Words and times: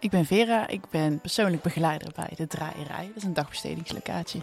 Ik 0.00 0.10
ben 0.10 0.26
Vera, 0.26 0.68
ik 0.68 0.90
ben 0.90 1.20
persoonlijk 1.20 1.62
begeleider 1.62 2.12
bij 2.14 2.30
de 2.36 2.46
Draaierij. 2.46 3.06
Dat 3.06 3.16
is 3.16 3.22
een 3.22 3.34
dagbestedingslocatie. 3.34 4.42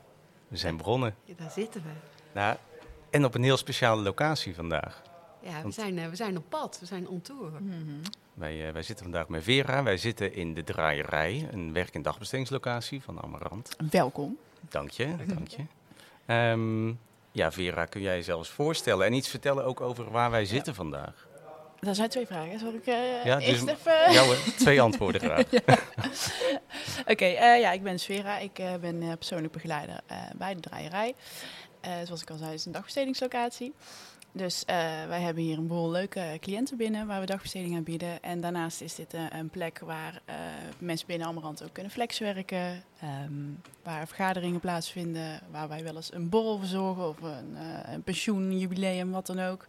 we 0.51 0.57
zijn 0.57 0.77
begonnen. 0.77 1.15
Ja, 1.23 1.33
daar 1.37 1.51
zitten 1.51 1.81
we. 1.83 1.89
Nou, 2.33 2.55
en 3.09 3.25
op 3.25 3.35
een 3.35 3.43
heel 3.43 3.57
speciale 3.57 4.01
locatie 4.01 4.55
vandaag. 4.55 5.01
Ja, 5.41 5.55
we 5.55 5.61
Want- 5.61 5.73
zijn, 5.73 5.99
eh, 5.99 6.07
we 6.09 6.15
zijn 6.15 6.37
op 6.37 6.43
pad, 6.49 6.77
we 6.79 6.85
zijn 6.85 7.07
on 7.07 7.21
tour. 7.21 7.51
Wij, 8.33 8.67
eh, 8.67 8.73
wij 8.73 8.83
zitten 8.83 9.05
vandaag 9.05 9.27
met 9.27 9.43
Vera. 9.43 9.83
Wij 9.83 9.97
zitten 9.97 10.33
in 10.33 10.53
de 10.53 10.63
Draaierij, 10.63 11.47
een 11.51 11.73
werk- 11.73 11.93
en 11.95 12.01
dagbestedingslocatie 12.01 13.01
van 13.01 13.21
Amarant. 13.21 13.75
Welkom. 13.91 14.37
Dank 14.69 14.89
je, 14.89 15.15
dank 15.27 15.47
je. 15.47 15.63
Ehm, 16.25 16.87
ja, 17.31 17.51
Vera, 17.51 17.85
kun 17.85 18.01
jij 18.01 18.15
je 18.15 18.23
zelfs 18.23 18.49
voorstellen 18.49 19.05
en 19.05 19.13
iets 19.13 19.27
vertellen 19.27 19.65
ook 19.65 19.81
over 19.81 20.11
waar 20.11 20.31
wij 20.31 20.45
zitten 20.45 20.75
vandaag? 20.75 21.27
Dat 21.81 21.95
zijn 21.95 22.09
twee 22.09 22.25
vragen. 22.25 22.59
Zal 22.59 22.73
ik 22.73 22.85
eh, 22.85 23.25
Ja, 23.25 23.35
dus- 23.35 23.45
eerst 23.45 23.67
even... 23.67 24.11
Ja 24.11 24.23
hoor, 24.23 24.37
twee 24.57 24.81
antwoorden 24.81 25.21
graag. 25.21 25.45
Oké, 27.11 27.25
eh, 27.25 27.59
ja, 27.59 27.71
ik 27.71 27.83
ben 27.83 27.99
Sfera. 27.99 28.37
Ik 28.37 28.59
eh, 28.59 28.75
ben 28.75 29.17
persoonlijk 29.17 29.53
begeleider 29.53 29.99
bij 30.35 30.53
de 30.55 30.59
Draaierij. 30.59 31.15
Zoals 32.03 32.21
ik 32.21 32.29
al 32.29 32.37
zei, 32.37 32.49
het 32.49 32.59
is 32.59 32.65
een 32.65 32.71
dagbestedingslocatie. 32.71 33.73
Dus 34.33 34.65
eh, 34.65 34.75
wij 35.07 35.21
hebben 35.21 35.43
hier 35.43 35.57
een 35.57 35.67
boel 35.67 35.91
leuke 35.91 36.37
cliënten 36.39 36.77
binnen 36.77 37.07
waar 37.07 37.19
we 37.19 37.25
dagbesteding 37.25 37.75
aan 37.75 37.83
bieden. 37.83 38.21
En 38.23 38.41
daarnaast 38.41 38.81
is 38.81 38.95
dit 38.95 39.13
eh, 39.13 39.25
een 39.29 39.49
plek 39.49 39.79
waar 39.79 40.21
eh, 40.25 40.35
mensen 40.77 41.07
binnen 41.07 41.27
Amarant 41.27 41.63
ook 41.63 41.73
kunnen 41.73 41.91
flexwerken. 41.91 42.83
ehm, 42.99 43.33
waar 43.83 44.07
vergaderingen 44.07 44.59
plaatsvinden, 44.59 45.41
waar 45.51 45.67
wij 45.67 45.83
wel 45.83 45.95
eens 45.95 46.13
een 46.13 46.29
borrel 46.29 46.57
verzorgen 46.57 47.07
of 47.07 47.21
een, 47.21 47.55
eh, 47.57 47.93
een 47.93 48.03
pensioen, 48.03 48.41
een 48.41 48.59
jubileum, 48.59 49.11
wat 49.11 49.25
dan 49.25 49.39
ook. 49.39 49.67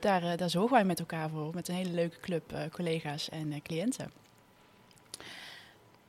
Daar, 0.00 0.36
daar 0.36 0.50
zorgen 0.50 0.72
wij 0.72 0.84
met 0.84 0.98
elkaar 0.98 1.30
voor, 1.30 1.54
met 1.54 1.68
een 1.68 1.74
hele 1.74 1.90
leuke 1.90 2.20
club 2.20 2.68
collega's 2.72 3.28
en 3.28 3.62
cliënten. 3.62 4.12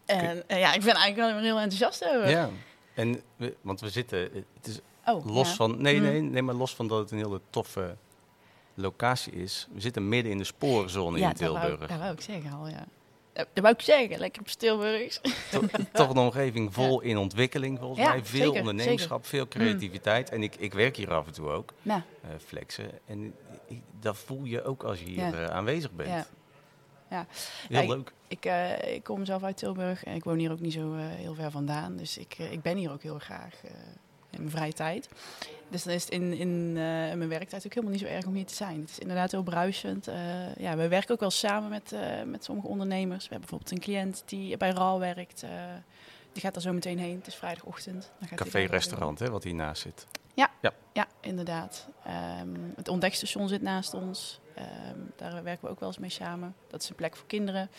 En 0.06 0.44
ja, 0.48 0.74
ik 0.74 0.84
ben 0.84 0.96
eigenlijk 0.96 1.16
wel 1.16 1.42
heel 1.42 1.60
enthousiast 1.60 2.06
over. 2.06 2.30
Ja, 2.30 2.50
en 2.94 3.22
want 3.62 3.80
we 3.80 3.90
zitten, 3.90 4.20
het 4.54 4.68
is 4.68 4.80
Oh, 5.06 5.26
los 5.26 5.50
ja. 5.50 5.56
van, 5.56 5.82
nee, 5.82 5.96
Mm. 5.96 6.02
nee, 6.04 6.22
nee, 6.22 6.42
maar 6.42 6.56
los 6.56 6.76
van 6.76 6.88
dat 6.88 7.00
het 7.00 7.12
een 7.12 7.18
hele 7.18 7.42
toffe 7.50 7.96
locatie 8.74 9.34
is. 9.34 9.68
We 9.74 9.82
zitten 9.82 10.10
midden 10.10 10.32
in 10.32 10.38
de 10.38 10.44
spoorzone 10.44 11.20
in 11.20 11.34
Tilburg. 11.34 11.88
dat 11.88 12.00
wou 12.00 12.14
ik 12.14 12.22
zeggen 12.22 12.52
al, 12.52 12.68
ja. 12.68 12.86
Dat 13.34 13.48
wou 13.64 13.74
ik 13.74 13.82
zeggen, 13.82 14.20
lekker 14.20 14.42
op 14.42 14.48
Tilburgs. 14.48 15.22
To- 15.52 15.62
Toch 15.94 16.10
een 16.10 16.18
omgeving 16.18 16.74
vol 16.74 17.02
in 17.02 17.18
ontwikkeling 17.18 17.80
volgens 17.80 18.00
Ja, 18.00 18.10
mij. 18.10 18.26
Veel 18.26 18.46
zeker, 18.46 18.60
ondernemerschap, 18.60 19.26
veel 19.26 19.48
creativiteit. 19.48 20.30
En 20.30 20.44
ik, 20.44 20.56
ik 20.56 20.74
werk 20.74 20.96
hier 20.96 21.14
af 21.14 21.26
en 21.28 21.34
toe 21.34 21.50
ook, 21.50 21.74
eh, 21.84 21.96
flexen. 22.46 22.92
En 23.06 23.34
ik- 23.68 23.82
dat 24.00 24.18
voel 24.18 24.44
je 24.44 24.64
ook 24.64 24.84
als 24.84 25.00
je 25.00 25.06
hier 25.06 25.18
Ja. 25.18 25.34
eh, 25.34 25.46
aanwezig 25.46 25.92
bent. 25.92 26.10
Ja. 26.10 26.26
Ja. 27.10 27.26
Heel 27.68 27.82
Ja, 27.82 27.88
leuk. 27.88 28.12
ik, 28.28 28.46
eh, 28.46 28.94
ik 28.94 29.04
kom 29.04 29.26
zelf 29.26 29.44
uit 29.44 29.58
Tilburg 29.58 30.04
en 30.04 30.16
ik 30.16 30.24
woon 30.24 30.38
hier 30.38 30.52
ook 30.52 30.60
niet 30.60 30.74
zo 30.74 30.94
heel 30.96 31.34
ver 31.34 31.52
vandaan. 31.52 31.96
Dus 31.98 32.18
ik, 32.18 32.38
ik 32.38 32.62
ben 32.62 32.78
hier 32.78 32.92
ook 32.92 33.02
heel 33.04 33.20
graag 33.20 33.54
in 34.30 34.40
mijn 34.40 34.52
vrije 34.52 34.74
tijd. 34.74 35.10
Dus 35.70 35.84
dan 35.84 35.94
is 35.94 36.04
het 36.04 36.12
in, 36.12 36.34
in 36.34 36.68
eh, 36.70 36.84
mijn 37.14 37.28
werktijd 37.28 37.66
ook 37.66 37.74
helemaal 37.74 37.96
niet 37.96 38.02
zo 38.02 38.08
erg 38.08 38.26
om 38.26 38.34
hier 38.34 38.46
te 38.46 38.54
zijn. 38.54 38.82
Het 38.82 38.90
is 38.90 39.00
inderdaad 39.00 39.32
heel 39.32 39.44
bruisend. 39.44 40.08
Eh, 40.08 40.56
ja, 40.56 40.76
we 40.76 40.88
werken 40.88 41.14
ook 41.14 41.20
wel 41.20 41.32
samen 41.32 41.70
met, 41.70 41.92
eh, 41.92 42.24
met 42.26 42.44
sommige 42.44 42.68
ondernemers. 42.68 43.24
We 43.24 43.30
hebben 43.30 43.50
bijvoorbeeld 43.50 43.72
een 43.72 43.80
cliënt 43.80 44.24
die 44.26 44.58
bij 44.58 44.70
RAL 44.70 45.00
werkt. 45.00 45.46
die 46.32 46.42
gaat 46.42 46.54
daar 46.54 46.64
zo 46.64 46.74
meteen 46.74 47.00
heen. 47.00 47.18
Het 47.18 47.28
is 47.28 47.36
vrijdagochtend. 47.36 48.12
Dan 48.20 48.28
gaat 48.28 48.30
hij 48.30 48.38
daar 48.38 48.48
Café, 48.48 48.60
wel 48.60 48.68
restaurant, 48.68 49.20
hè, 49.20 49.30
wat 49.30 49.44
hiernaast 49.44 49.82
zit. 49.82 50.08
Ja, 50.94 51.08
inderdaad. 51.22 51.88
Ehm, 52.06 52.56
het 52.76 52.88
ontdekstation 52.88 53.48
zit 53.48 53.62
naast 53.62 53.94
ons. 53.94 54.40
Ehm, 54.56 55.00
daar 55.16 55.44
werken 55.44 55.66
we 55.66 55.72
ook 55.72 55.80
wel 55.80 55.90
eens 55.90 55.98
mee 55.98 56.10
samen. 56.10 56.56
Dat 56.68 56.82
is 56.82 56.90
een 56.90 56.96
plek 56.96 57.16
voor 57.16 57.28
kinderen 57.28 57.70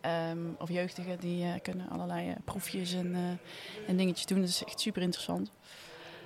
ehm, 0.00 0.38
of 0.58 0.68
jeugdigen 0.68 1.18
die 1.18 1.60
kunnen 1.60 1.88
allerlei 1.88 2.34
proefjes 2.44 2.92
en, 2.92 3.40
en 3.86 3.96
dingetjes 3.96 4.26
doen. 4.26 4.40
Dat 4.40 4.48
is 4.48 4.64
echt 4.64 4.80
super 4.80 5.02
interessant. 5.02 5.50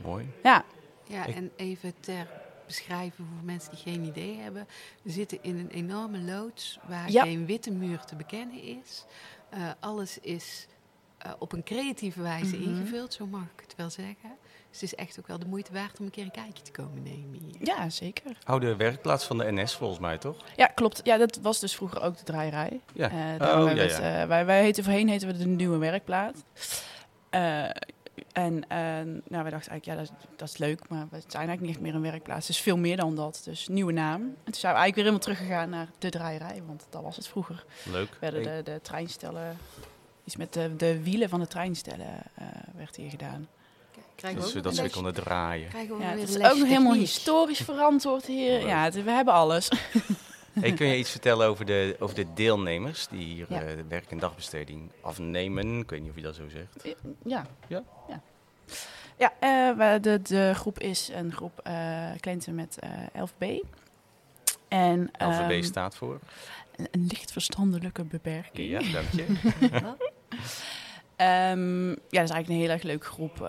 Mooi. 0.05 0.31
Ja, 0.43 0.65
Ja, 1.11 1.27
Ik- 1.27 1.35
en 1.35 1.51
even 1.57 1.95
ter 2.01 2.27
beschrijven 2.67 3.27
voor 3.27 3.45
mensen 3.45 3.71
die 3.71 3.79
geen 3.93 4.05
idee 4.05 4.37
hebben. 4.39 4.67
We 5.03 5.11
zitten 5.11 5.39
in 5.43 5.59
een 5.59 5.69
enorme 5.71 6.19
loods 6.19 6.79
waar 6.89 7.11
Ja. 7.11 7.23
geen 7.23 7.47
witte 7.47 7.71
muur 7.71 7.99
te 8.05 8.17
bekennen 8.17 8.63
is. 8.63 9.05
Eh, 9.51 9.61
alles 9.81 10.19
is 10.19 10.67
eh, 11.19 11.33
op 11.39 11.53
een 11.53 11.63
creatieve 11.63 12.23
wijze 12.23 12.57
Mhm. 12.57 12.69
ingevuld, 12.69 13.15
zo 13.15 13.27
mag 13.27 13.43
ik 13.43 13.61
het 13.63 13.75
wel 13.77 13.91
zeggen. 13.91 14.31
Dus 14.71 14.81
het 14.81 14.83
is 14.83 14.95
echt 14.95 15.19
ook 15.19 15.27
wel 15.27 15.39
de 15.39 15.47
moeite 15.47 15.73
waard 15.73 15.99
om 15.99 16.05
een 16.05 16.11
keer 16.11 16.25
een 16.25 16.31
kijkje 16.31 16.63
te 16.63 16.71
komen 16.71 17.03
nemen 17.03 17.39
hier. 17.41 17.57
ja, 17.67 17.91
zeker. 17.91 18.39
Oude 18.45 18.77
werkplaats 18.77 19.25
van 19.25 19.39
de 19.39 19.53
NS 19.53 19.75
volgens 19.75 20.01
mij, 20.01 20.19
toch? 20.19 20.37
Ja, 20.57 20.67
klopt. 20.67 21.01
Ja, 21.05 21.17
dat 21.17 21.39
was 21.43 21.61
dus 21.61 21.75
vroeger 21.77 22.03
ook 22.03 22.17
de 22.17 22.25
draaierij. 22.25 22.81
Ja. 22.95 23.11
Eh, 23.11 23.17
Oh, 23.17 23.39
ja, 23.39 23.65
we 23.65 23.75
ja. 23.75 23.83
het, 23.83 23.99
eh, 23.99 24.25
wij, 24.29 24.47
wij 24.47 24.63
heten 24.63 24.85
voorheen 24.85 25.09
heten 25.09 25.29
we 25.29 25.37
de 25.37 25.47
nieuwe 25.47 25.79
werkplaats. 25.79 26.41
En 28.33 28.69
eh, 28.69 28.79
nou, 29.29 29.43
wij 29.43 29.51
dachten 29.51 29.71
eigenlijk, 29.71 29.85
ja, 29.85 29.95
dat, 29.95 30.03
is- 30.03 30.27
dat 30.37 30.49
is 30.49 30.57
leuk, 30.57 30.89
maar 30.89 31.07
we 31.11 31.17
zijn 31.27 31.33
eigenlijk 31.49 31.61
niet 31.61 31.71
echt 31.71 31.81
meer 31.81 31.95
een 31.95 32.11
werkplaats. 32.11 32.47
Het 32.47 32.57
is 32.57 32.63
veel 32.63 32.77
meer 32.77 32.97
dan 32.97 33.15
dat. 33.15 33.41
Dus 33.45 33.69
nieuwe 33.69 33.93
naam. 33.93 34.21
En 34.23 34.37
toen 34.45 34.55
zijn 34.55 34.73
we 34.75 34.79
eigenlijk 34.81 34.95
weer 34.95 35.05
helemaal 35.05 35.25
teruggegaan 35.25 35.71
naar 35.71 35.89
de 35.99 36.11
draaierij, 36.11 36.63
want 36.67 36.87
dat 36.91 37.03
was 37.03 37.17
het 37.17 37.29
vroeger. 37.29 37.65
Leuk. 37.91 38.17
Werden 38.21 38.43
de, 38.43 38.61
de 38.73 38.81
treinstellen, 38.83 39.59
iets 40.25 40.37
met 40.37 40.53
de, 40.53 40.77
de 40.77 41.03
wielen 41.03 41.29
van 41.29 41.41
de 41.41 41.47
treinstellen 41.47 42.23
eh, 42.35 42.47
werd 42.77 42.97
hier 42.97 43.11
gedaan. 43.11 43.49
Krijgen 44.15 44.41
dat 44.41 44.49
we 44.49 44.53
ze 44.53 44.59
ook 44.59 44.65
dat 44.65 44.75
ze 44.75 44.83
weer 44.83 44.91
konden 44.91 45.15
draaien. 45.15 45.69
krijgen 45.69 45.97
we 45.97 46.03
Ja, 46.03 46.11
weer 46.13 46.21
het 46.21 46.29
is 46.29 46.37
ook 46.37 46.59
nog 46.59 46.69
helemaal 46.69 46.93
historisch 46.95 47.61
verantwoord 47.61 48.27
hier. 48.27 48.67
Ja, 48.67 48.83
het- 48.85 49.03
we 49.05 49.11
hebben 49.11 49.35
alles. 49.35 49.69
Hey, 50.61 50.73
kun 50.73 50.87
je 50.87 50.97
iets 50.97 51.11
vertellen 51.11 51.47
over 51.49 51.65
de, 51.65 51.97
over 51.99 52.15
de 52.15 52.27
deelnemers 52.35 53.07
die 53.09 53.25
hier 53.35 53.47
Ja. 53.49 53.63
eh, 53.63 53.75
werk- 53.89 54.11
en 54.11 54.19
dagbesteding 54.19 54.91
afnemen? 55.01 55.79
Ik 55.79 55.91
weet 55.91 56.01
niet 56.01 56.11
of 56.11 56.17
je 56.17 56.23
dat 56.23 56.35
zo 56.35 56.49
zegt. 56.49 56.97
Ja. 57.25 57.47
Ja? 57.69 57.83
Ja, 58.09 58.21
ja 59.17 59.33
eh, 59.41 60.03
de, 60.03 60.23
de 60.23 60.53
groep 60.55 60.79
is 60.79 61.11
een 61.15 61.33
groep 61.33 61.61
eh 61.63 62.11
cliënten 62.21 62.55
met 62.55 62.79
eh 62.79 62.91
11B. 63.27 63.67
En, 64.69 65.11
LVB 65.19 65.51
ehm, 65.51 65.63
staat 65.63 65.97
voor. 65.97 66.19
een, 66.77 66.89
een 66.91 67.07
licht 67.09 67.33
verstandelijke 67.33 68.05
beperking. 68.05 68.69
Ja, 68.69 68.81
dank 68.93 69.09
je. 69.13 69.27
Ehm, 71.17 71.89
ja, 71.89 71.95
dat 71.95 72.29
is 72.29 72.31
eigenlijk 72.31 72.49
een 72.49 72.55
heel 72.57 72.69
erg 72.71 72.83
leuke 72.83 73.07
groep 73.07 73.49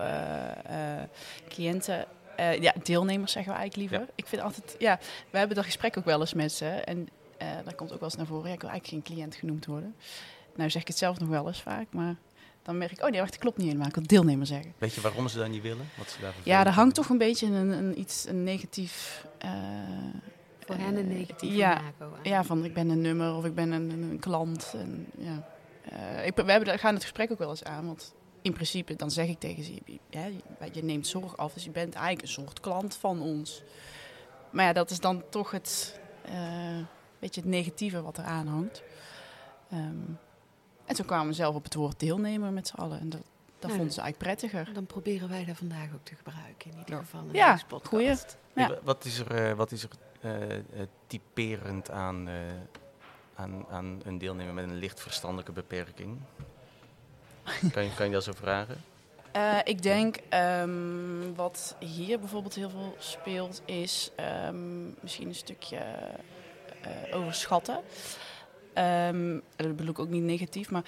cliënten. 1.48 2.06
Eh, 2.40 2.60
ja, 2.62 2.74
deelnemers 2.82 3.32
zeggen 3.32 3.52
we 3.52 3.58
eigenlijk 3.58 3.90
liever. 3.90 4.08
Ik 4.14 4.26
vind 4.26 4.42
altijd, 4.42 4.76
ja, 4.78 4.98
we 5.30 5.38
hebben 5.38 5.56
dat 5.56 5.64
gesprek 5.64 5.98
ook 5.98 6.04
wel 6.04 6.20
eens 6.20 6.34
met 6.34 6.52
ze. 6.52 6.66
En 6.66 7.08
eh 7.38 7.48
daar 7.64 7.74
komt 7.74 7.92
ook 7.92 8.00
wel 8.00 8.08
eens 8.08 8.16
naar 8.18 8.26
voren. 8.26 8.48
Ja, 8.48 8.54
ik 8.54 8.60
wil 8.60 8.70
eigenlijk 8.70 9.04
geen 9.06 9.14
cliënt 9.16 9.34
genoemd 9.34 9.66
worden. 9.66 9.94
Nou 10.54 10.70
zeg 10.70 10.82
ik 10.82 10.88
het 10.88 10.98
zelf 10.98 11.18
nog 11.18 11.28
wel 11.28 11.46
eens 11.46 11.62
vaak, 11.62 11.86
maar 11.90 12.14
dan 12.62 12.78
merk 12.78 12.90
ik, 12.90 13.02
oh 13.04 13.10
nee, 13.10 13.18
wacht, 13.20 13.32
dat 13.32 13.40
klopt 13.40 13.56
niet 13.56 13.66
helemaal. 13.66 13.88
Ik 13.88 13.94
wil 13.94 14.06
deelnemer 14.06 14.46
zeggen. 14.46 14.72
Weet 14.78 14.94
je 14.94 15.00
waarom 15.00 15.28
ze 15.28 15.38
dat 15.38 15.48
niet 15.48 15.62
willen? 15.62 15.88
Wat 15.98 16.10
ze 16.10 16.20
daar 16.20 16.34
Ja, 16.42 16.66
er 16.66 16.72
hangt 16.72 16.94
toch 16.94 17.08
een 17.08 17.18
beetje 17.18 17.46
een, 17.46 17.70
een, 17.70 17.98
iets 18.00 18.26
een 18.28 18.44
negatief. 18.44 19.26
eh, 19.38 19.50
Voor 20.66 20.74
hen 20.74 20.96
een 20.96 21.08
negatief 21.08 21.54
ja, 21.54 21.80
ja, 22.22 22.44
van 22.44 22.64
ik 22.64 22.74
ben 22.74 22.88
een 22.88 23.00
nummer 23.00 23.34
of 23.34 23.44
ik 23.44 23.54
ben 23.54 23.70
een, 23.72 23.90
een, 23.90 24.18
klant. 24.20 24.74
En, 24.76 25.06
ja. 25.18 25.48
Eh, 25.84 26.26
ik, 26.26 26.34
we 26.36 26.50
hebben, 26.50 26.68
daar 26.68 26.78
gaan 26.78 26.94
het 26.94 27.02
gesprek 27.02 27.30
ook 27.32 27.38
wel 27.38 27.50
eens 27.50 27.64
aan. 27.64 27.86
Want 27.86 28.14
in 28.42 28.52
principe, 28.52 28.96
dan 28.96 29.10
zeg 29.10 29.26
ik 29.28 29.38
tegen 29.38 29.64
ze, 29.64 29.72
je, 30.10 30.36
je 30.72 30.84
neemt 30.84 31.06
zorg 31.06 31.36
af, 31.36 31.52
dus 31.52 31.64
je 31.64 31.70
bent 31.70 31.94
eigenlijk 31.94 32.22
een 32.26 32.32
soort 32.32 32.60
klant 32.60 32.94
van 32.96 33.20
ons. 33.20 33.62
Maar 34.50 34.64
ja, 34.64 34.72
dat 34.72 34.90
is 34.90 35.00
dan 35.00 35.22
toch 35.28 35.50
het, 35.50 36.00
eh, 36.24 36.78
beetje 37.18 37.40
het 37.40 37.50
negatieve 37.50 38.02
wat 38.02 38.18
eraan 38.18 38.46
hangt. 38.46 38.82
Ehm, 39.70 39.80
en 40.84 40.94
toen 40.94 41.06
kwamen 41.06 41.26
we 41.26 41.32
zelf 41.32 41.54
op 41.54 41.64
het 41.64 41.74
woord 41.74 42.00
deelnemer 42.00 42.52
met 42.52 42.66
z'n 42.68 42.76
allen. 42.76 43.00
En 43.00 43.08
dat, 43.08 43.20
dat 43.58 43.70
Ja. 43.70 43.76
vonden 43.76 43.94
ze 43.94 44.00
eigenlijk 44.00 44.38
prettiger. 44.38 44.74
Dan 44.74 44.86
proberen 44.86 45.28
wij 45.28 45.44
dat 45.44 45.56
vandaag 45.56 45.88
ook 45.94 46.04
te 46.04 46.14
gebruiken 46.14 46.70
in 46.70 46.78
ieder 46.78 46.96
geval. 46.98 47.20
in 47.20 47.32
Ja, 47.34 47.58
goeie. 47.84 48.06
Wa- 48.54 48.78
Wat 48.82 49.04
is 49.04 49.18
er, 49.18 49.34
eh, 49.34 49.52
wat 49.56 49.72
is 49.72 49.82
er 49.82 49.90
eh, 50.20 50.56
eh, 50.56 50.62
typerend 51.06 51.90
aan, 51.90 52.28
eh, 52.28 52.34
aan, 53.34 53.66
aan 53.70 54.00
een 54.04 54.18
deelnemer 54.18 54.54
met 54.54 54.64
een 54.64 54.76
licht 54.76 55.00
verstandelijke 55.00 55.52
beperking? 55.52 56.18
Kan, 57.72 57.84
je, 57.84 57.94
kan 57.94 58.06
je 58.06 58.12
dat 58.12 58.24
zo 58.24 58.32
vragen? 58.34 58.76
Eh, 59.32 59.58
ik 59.64 59.82
denk 59.82 60.16
ehm, 60.28 61.34
wat 61.34 61.76
hier 61.78 62.18
bijvoorbeeld 62.18 62.54
heel 62.54 62.70
veel 62.70 62.94
speelt, 62.98 63.62
is 63.64 64.10
ehm, 64.16 64.84
misschien 65.00 65.28
een 65.28 65.34
stukje 65.34 65.76
eh, 65.76 67.16
overschatten. 67.16 67.80
Ehm, 68.74 69.38
dat 69.56 69.76
bedoel 69.76 69.90
ik 69.90 69.98
ook 69.98 70.08
niet 70.08 70.22
negatief, 70.22 70.70
maar 70.70 70.82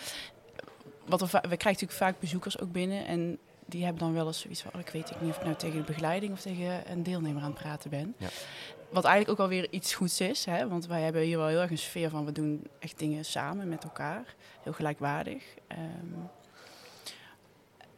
wat 1.06 1.18
va- 1.30 1.40
we 1.40 1.56
krijgen 1.56 1.64
natuurlijk 1.72 1.92
vaak 1.98 2.20
bezoekers 2.20 2.58
ook 2.60 2.72
binnen 2.72 3.06
en 3.06 3.38
die 3.66 3.84
hebben 3.84 4.02
dan 4.02 4.14
wel 4.14 4.26
eens 4.26 4.40
zoiets 4.40 4.62
van, 4.62 4.70
oh, 4.74 4.80
ik 4.80 4.88
weet 4.88 5.20
niet 5.20 5.30
of 5.30 5.36
ik 5.36 5.44
nou 5.44 5.56
tegen 5.56 5.76
de 5.76 5.82
begeleiding 5.84 6.32
of 6.32 6.40
tegen 6.40 6.90
een 6.90 7.02
deelnemer 7.02 7.42
aan 7.42 7.50
het 7.50 7.60
praten 7.62 7.90
ben. 7.90 8.14
Ja. 8.18 8.28
Wat 8.92 9.04
eigenlijk 9.04 9.40
ook 9.40 9.46
alweer 9.46 9.70
iets 9.70 9.94
goeds 9.94 10.20
is, 10.20 10.44
hè? 10.44 10.68
want 10.68 10.86
wij 10.86 11.02
hebben 11.02 11.22
hier 11.22 11.38
wel 11.38 11.46
heel 11.46 11.60
erg 11.60 11.70
een 11.70 11.78
sfeer 11.78 12.10
van, 12.10 12.24
we 12.24 12.32
doen 12.32 12.66
echt 12.78 12.98
dingen 12.98 13.24
samen 13.24 13.68
met 13.68 13.84
elkaar, 13.84 14.34
heel 14.62 14.72
gelijkwaardig. 14.72 15.42
Ehm, 15.66 15.80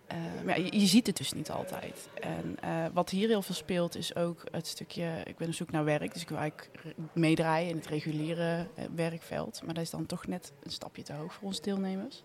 eh, 0.07 0.17
maar 0.45 0.61
ja, 0.61 0.69
je, 0.71 0.87
ziet 0.87 1.07
het 1.07 1.17
dus 1.17 1.33
niet 1.33 1.51
altijd. 1.51 2.09
En 2.21 2.57
eh, 2.61 2.85
wat 2.93 3.11
hier 3.11 3.29
heel 3.29 3.43
veel 3.43 3.55
speelt 3.55 3.97
is 3.97 4.17
ook 4.17 4.45
het 4.51 4.67
stukje... 4.67 5.21
Ik 5.25 5.37
ben 5.37 5.49
op 5.49 5.55
zoek 5.55 5.71
naar 5.71 5.85
werk, 5.85 6.13
dus 6.13 6.23
ik 6.23 6.29
wil 6.29 6.39
eigenlijk 6.39 6.95
meedraaien 7.13 7.69
in 7.71 7.77
het 7.77 7.87
reguliere 7.87 8.67
eh, 8.75 8.85
werkveld. 8.95 9.63
Maar 9.65 9.75
dat 9.75 9.83
is 9.83 9.91
dan 9.91 10.07
toch 10.07 10.27
net 10.27 10.53
een 10.63 10.71
stapje 10.71 11.03
te 11.03 11.13
hoog 11.13 11.33
voor 11.33 11.47
onze 11.47 11.63
deelnemers. 11.63 12.23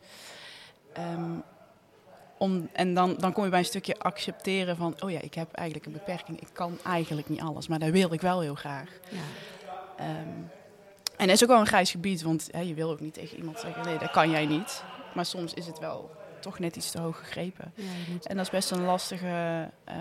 Ehm, 0.93 1.31
om, 2.39 2.69
en 2.73 2.93
dan, 2.93 3.15
dan 3.17 3.33
kom 3.33 3.43
je 3.43 3.49
bij 3.49 3.59
een 3.59 3.65
stukje 3.65 3.99
accepteren 3.99 4.75
van... 4.75 4.95
Oh 4.99 5.11
ja, 5.11 5.19
ik 5.21 5.33
heb 5.33 5.53
eigenlijk 5.53 5.87
een 5.87 5.93
beperking. 5.93 6.41
Ik 6.41 6.49
kan 6.53 6.77
eigenlijk 6.83 7.29
niet 7.29 7.41
alles, 7.41 7.67
maar 7.67 7.79
dat 7.79 7.89
wil 7.89 8.13
ik 8.13 8.21
wel 8.21 8.39
heel 8.41 8.55
graag. 8.55 8.89
Ja. 9.09 9.17
Ehm, 9.97 10.27
en 11.17 11.27
dat 11.27 11.29
is 11.29 11.43
ook 11.43 11.49
wel 11.49 11.59
een 11.59 11.67
grijs 11.67 11.91
gebied, 11.91 12.21
want 12.21 12.47
hè, 12.51 12.59
je 12.59 12.73
wil 12.73 12.89
ook 12.89 12.99
niet 12.99 13.13
tegen 13.13 13.37
iemand 13.37 13.59
zeggen... 13.59 13.85
Nee, 13.85 13.97
dat 13.97 14.11
kan 14.11 14.29
jij 14.29 14.45
niet. 14.45 14.83
Maar 15.13 15.25
soms 15.25 15.53
is 15.53 15.65
het 15.65 15.79
wel 15.79 16.11
toch 16.39 16.59
net 16.59 16.75
iets 16.75 16.91
te 16.91 16.99
hoog 16.99 17.17
gegrepen. 17.17 17.73
Ja, 17.75 17.83
En 18.23 18.35
dat 18.35 18.45
is 18.45 18.51
best 18.51 18.71
een 18.71 18.83
lastige, 18.83 19.69
eh, 19.83 19.95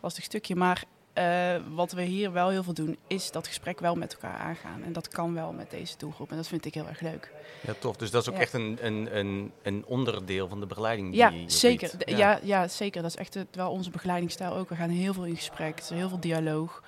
lastig 0.00 0.24
stukje. 0.24 0.56
Maar 0.56 0.84
eh, 1.12 1.54
wat 1.74 1.92
we 1.92 2.02
hier 2.02 2.32
wel 2.32 2.48
heel 2.48 2.62
veel 2.62 2.74
doen, 2.74 2.98
is 3.06 3.30
dat 3.30 3.46
gesprek 3.46 3.80
wel 3.80 3.94
met 3.94 4.12
elkaar 4.12 4.38
aangaan. 4.38 4.82
En 4.84 4.92
dat 4.92 5.08
kan 5.08 5.34
wel 5.34 5.52
met 5.52 5.70
deze 5.70 5.94
doelgroep. 5.98 6.30
En 6.30 6.36
dat 6.36 6.46
vind 6.48 6.64
ik 6.64 6.74
heel 6.74 6.88
erg 6.88 7.00
leuk. 7.00 7.32
Ja, 7.66 7.74
tof. 7.78 7.96
Dus 7.96 8.10
dat 8.10 8.22
is 8.22 8.28
ook 8.28 8.34
Ja. 8.34 8.40
echt 8.40 8.52
een, 8.52 8.78
een, 8.80 9.16
een, 9.18 9.52
een 9.62 9.84
onderdeel 9.86 10.48
van 10.48 10.60
de 10.60 10.66
begeleiding 10.66 11.08
die 11.10 11.18
Ja, 11.18 11.28
je 11.28 11.50
zeker. 11.50 11.90
Ja. 12.16 12.38
Ja, 12.42 12.68
zeker. 12.68 13.02
Dat 13.02 13.10
is 13.10 13.16
echt 13.16 13.38
wel 13.52 13.70
onze 13.70 13.90
begeleidingsstijl 13.90 14.54
ook. 14.54 14.68
We 14.68 14.74
gaan 14.74 14.88
heel 14.90 15.12
veel 15.14 15.24
in 15.24 15.36
gesprek. 15.36 15.76
Er 15.78 15.82
is 15.82 15.88
heel 15.90 16.08
veel 16.08 16.20
dialoog. 16.20 16.82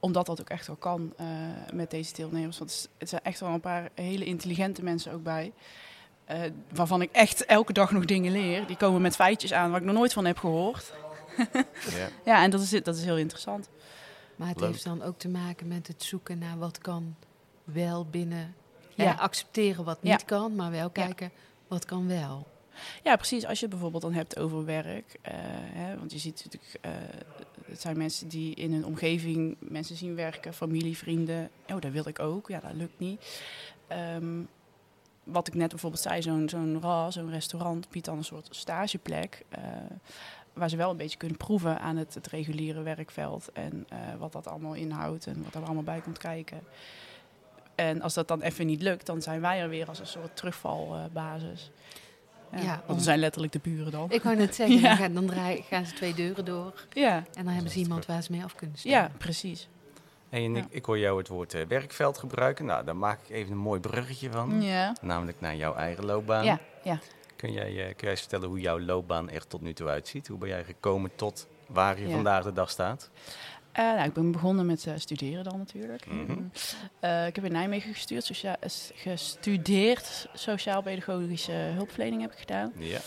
Omdat 0.00 0.26
dat 0.26 0.40
ook 0.40 0.48
echt 0.50 0.66
wel 0.66 0.76
kan 0.76 1.12
eh, 1.16 1.26
met 1.72 1.90
deze 1.90 2.14
deelnemers. 2.14 2.58
Want 2.58 2.88
het 2.98 3.08
zijn 3.08 3.22
echt 3.24 3.40
wel 3.40 3.48
een 3.50 3.60
paar 3.60 3.88
hele 3.94 4.24
intelligente 4.24 4.82
mensen 4.84 5.12
ook 5.12 5.22
bij. 5.22 5.52
Eh, 6.24 6.40
waarvan 6.74 7.02
ik 7.02 7.08
echt 7.12 7.44
elke 7.44 7.72
dag 7.72 7.90
nog 7.90 8.04
dingen 8.04 8.32
leer. 8.32 8.66
Die 8.66 8.76
komen 8.76 9.02
met 9.02 9.14
feitjes 9.14 9.52
aan 9.52 9.70
waar 9.70 9.80
ik 9.80 9.86
nog 9.86 9.94
nooit 9.94 10.12
van 10.12 10.24
heb 10.24 10.38
gehoord. 10.38 10.92
Ja. 11.90 12.08
Ja, 12.24 12.42
en 12.42 12.50
dat 12.50 12.60
is, 12.60 12.70
dat 12.70 12.96
is 12.96 13.04
heel 13.04 13.16
interessant. 13.18 13.68
Maar 14.36 14.48
het 14.48 14.60
Leuk. 14.60 14.70
heeft 14.70 14.84
dan 14.84 15.02
ook 15.02 15.18
te 15.18 15.28
maken 15.28 15.68
met 15.68 15.86
het 15.86 16.02
zoeken 16.02 16.38
naar 16.38 16.58
wat 16.58 16.78
kan 16.78 17.16
wel 17.64 18.06
binnen. 18.06 18.54
Ja. 18.94 19.04
Ja. 19.04 19.14
accepteren 19.14 19.84
wat 19.84 19.98
Ja. 20.02 20.12
niet 20.12 20.24
kan, 20.24 20.54
maar 20.54 20.70
wel 20.70 20.90
kijken 20.90 21.30
wat 21.68 21.84
kan 21.84 22.06
wel. 22.08 22.46
Ja, 23.02 23.16
precies. 23.16 23.46
Als 23.46 23.58
je 23.58 23.64
het 23.64 23.74
bijvoorbeeld 23.74 24.02
dan 24.02 24.12
hebt 24.12 24.38
over 24.38 24.64
werk. 24.64 25.16
eh, 25.22 25.32
hè, 25.72 25.98
want 25.98 26.12
je 26.12 26.18
ziet 26.18 26.44
natuurlijk, 26.44 26.78
eh, 26.80 26.90
het 27.66 27.80
zijn 27.80 27.96
mensen 27.98 28.28
die 28.28 28.54
in 28.54 28.72
hun 28.72 28.84
omgeving 28.84 29.56
mensen 29.60 29.96
zien 29.96 30.14
werken, 30.14 30.54
familie, 30.54 30.96
vrienden. 30.96 31.50
Oh, 31.72 31.80
dat 31.80 31.92
wil 31.92 32.08
ik 32.08 32.18
ook. 32.18 32.48
Ja, 32.48 32.60
dat 32.60 32.74
lukt 32.74 32.98
niet. 32.98 33.42
Ehm, 33.86 34.40
wat 35.24 35.48
ik 35.48 35.54
net 35.54 35.68
bijvoorbeeld 35.68 36.02
zei, 36.02 36.22
zo'n 36.22 36.48
zo'n 36.48 36.80
RA, 36.80 37.10
zo'n 37.10 37.30
restaurant, 37.30 37.88
biedt 37.90 38.06
dan 38.06 38.16
een 38.18 38.24
soort 38.24 38.48
stageplek. 38.50 39.44
eh, 39.48 39.62
waar 40.56 40.68
ze 40.68 40.76
wel 40.76 40.90
een 40.90 40.96
beetje 40.96 41.16
kunnen 41.18 41.36
proeven 41.36 41.80
aan 41.80 41.96
het, 41.96 42.14
het 42.14 42.26
reguliere 42.26 42.82
werkveld. 42.82 43.48
En 43.52 43.86
eh, 43.88 43.98
wat 44.18 44.32
dat 44.32 44.46
allemaal 44.48 44.74
inhoudt 44.74 45.26
en 45.26 45.42
wat 45.44 45.54
er 45.54 45.62
allemaal 45.64 45.82
bij 45.82 46.00
komt 46.00 46.18
kijken. 46.18 46.60
En 47.74 48.02
als 48.02 48.14
dat 48.14 48.28
dan 48.28 48.42
even 48.42 48.66
niet 48.66 48.82
lukt, 48.82 49.06
dan 49.06 49.22
zijn 49.22 49.40
wij 49.40 49.60
er 49.60 49.68
weer 49.68 49.88
als 49.88 49.98
een 49.98 50.06
soort 50.06 50.36
terugvalbasis. 50.36 51.70
Ja, 52.52 52.60
Ja, 52.62 52.82
want 52.86 52.98
we 52.98 53.04
zijn 53.04 53.18
letterlijk 53.18 53.52
de 53.52 53.58
buren 53.62 53.92
dan. 53.92 54.10
Ik 54.10 54.22
wou 54.22 54.36
net 54.36 54.54
zeggen, 54.54 54.76
Ja. 54.80 54.88
dan, 54.88 54.96
gaan, 54.96 55.14
dan 55.14 55.26
draai- 55.26 55.62
gaan 55.68 55.86
ze 55.86 55.94
twee 55.94 56.14
deuren 56.14 56.44
door 56.44 56.86
Ja, 56.92 57.16
en 57.16 57.44
dan 57.44 57.52
hebben 57.52 57.72
ze 57.72 57.78
iemand 57.78 58.06
waar 58.06 58.22
ze 58.22 58.32
mee 58.32 58.44
af 58.44 58.54
kunnen 58.54 58.78
staan. 58.78 58.92
ja 58.92 59.10
precies. 59.18 59.68
Hey, 60.28 60.44
en 60.44 60.56
ik, 60.56 60.62
Ja. 60.62 60.68
ik 60.70 60.84
hoor 60.84 60.98
jou 60.98 61.18
het 61.18 61.28
woord 61.28 61.54
eh, 61.54 61.66
werkveld 61.66 62.18
gebruiken. 62.18 62.64
Nou, 62.64 62.84
daar 62.84 62.96
maak 62.96 63.20
ik 63.22 63.30
even 63.30 63.52
een 63.52 63.58
mooi 63.58 63.80
bruggetje 63.80 64.30
van. 64.30 64.62
Ja, 64.62 64.92
Namelijk 65.00 65.40
naar 65.40 65.56
jouw 65.56 65.74
eigen 65.74 66.04
loopbaan. 66.04 66.44
ja, 66.44 66.58
ja. 66.84 66.98
Kun, 67.36 67.52
jij, 67.52 67.68
eh, 67.68 67.86
kun 67.86 67.96
jij 68.00 68.10
eens 68.10 68.20
vertellen 68.20 68.48
hoe 68.48 68.60
jouw 68.60 68.80
loopbaan 68.80 69.30
er 69.30 69.46
tot 69.46 69.60
nu 69.60 69.72
toe 69.72 69.88
uitziet? 69.88 70.26
Hoe 70.28 70.38
ben 70.38 70.48
jij 70.48 70.64
gekomen 70.64 71.10
tot 71.16 71.46
waar 71.66 72.00
je 72.00 72.08
Ja. 72.08 72.14
vandaag 72.14 72.44
de 72.44 72.52
dag 72.52 72.70
staat? 72.70 73.10
Eh, 73.72 73.84
nou, 73.84 74.04
ik 74.06 74.12
ben 74.12 74.32
begonnen 74.32 74.66
met 74.66 74.86
eh, 74.86 74.94
studeren 74.96 75.44
dan 75.44 75.58
natuurlijk. 75.58 76.06
Mhm. 76.06 76.38
Eh, 77.00 77.26
ik 77.26 77.34
heb 77.34 77.44
in 77.44 77.52
Nijmegen 77.52 77.94
gestuurd, 77.94 78.24
socia- 78.24 78.56
gestudeerd 78.94 80.28
sociaal-pedagogische 80.34 81.52
hulpverlening 81.52 82.20
heb 82.22 82.32
ik 82.32 82.38
gedaan. 82.38 82.72
Ja. 82.76 82.98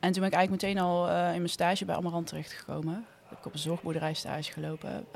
En 0.00 0.12
toen 0.12 0.20
ben 0.20 0.30
ik 0.30 0.36
eigenlijk 0.36 0.62
meteen 0.62 0.78
al 0.78 1.06
in 1.08 1.12
mijn 1.14 1.48
stage 1.48 1.84
bij 1.84 1.94
Amarant 1.94 2.26
terechtgekomen. 2.26 3.06
Heb 3.28 3.38
ik 3.38 3.46
op 3.46 3.52
een 3.52 3.58
zorgboerderij 3.58 4.14
stage 4.14 4.52
gelopen, 4.52 5.06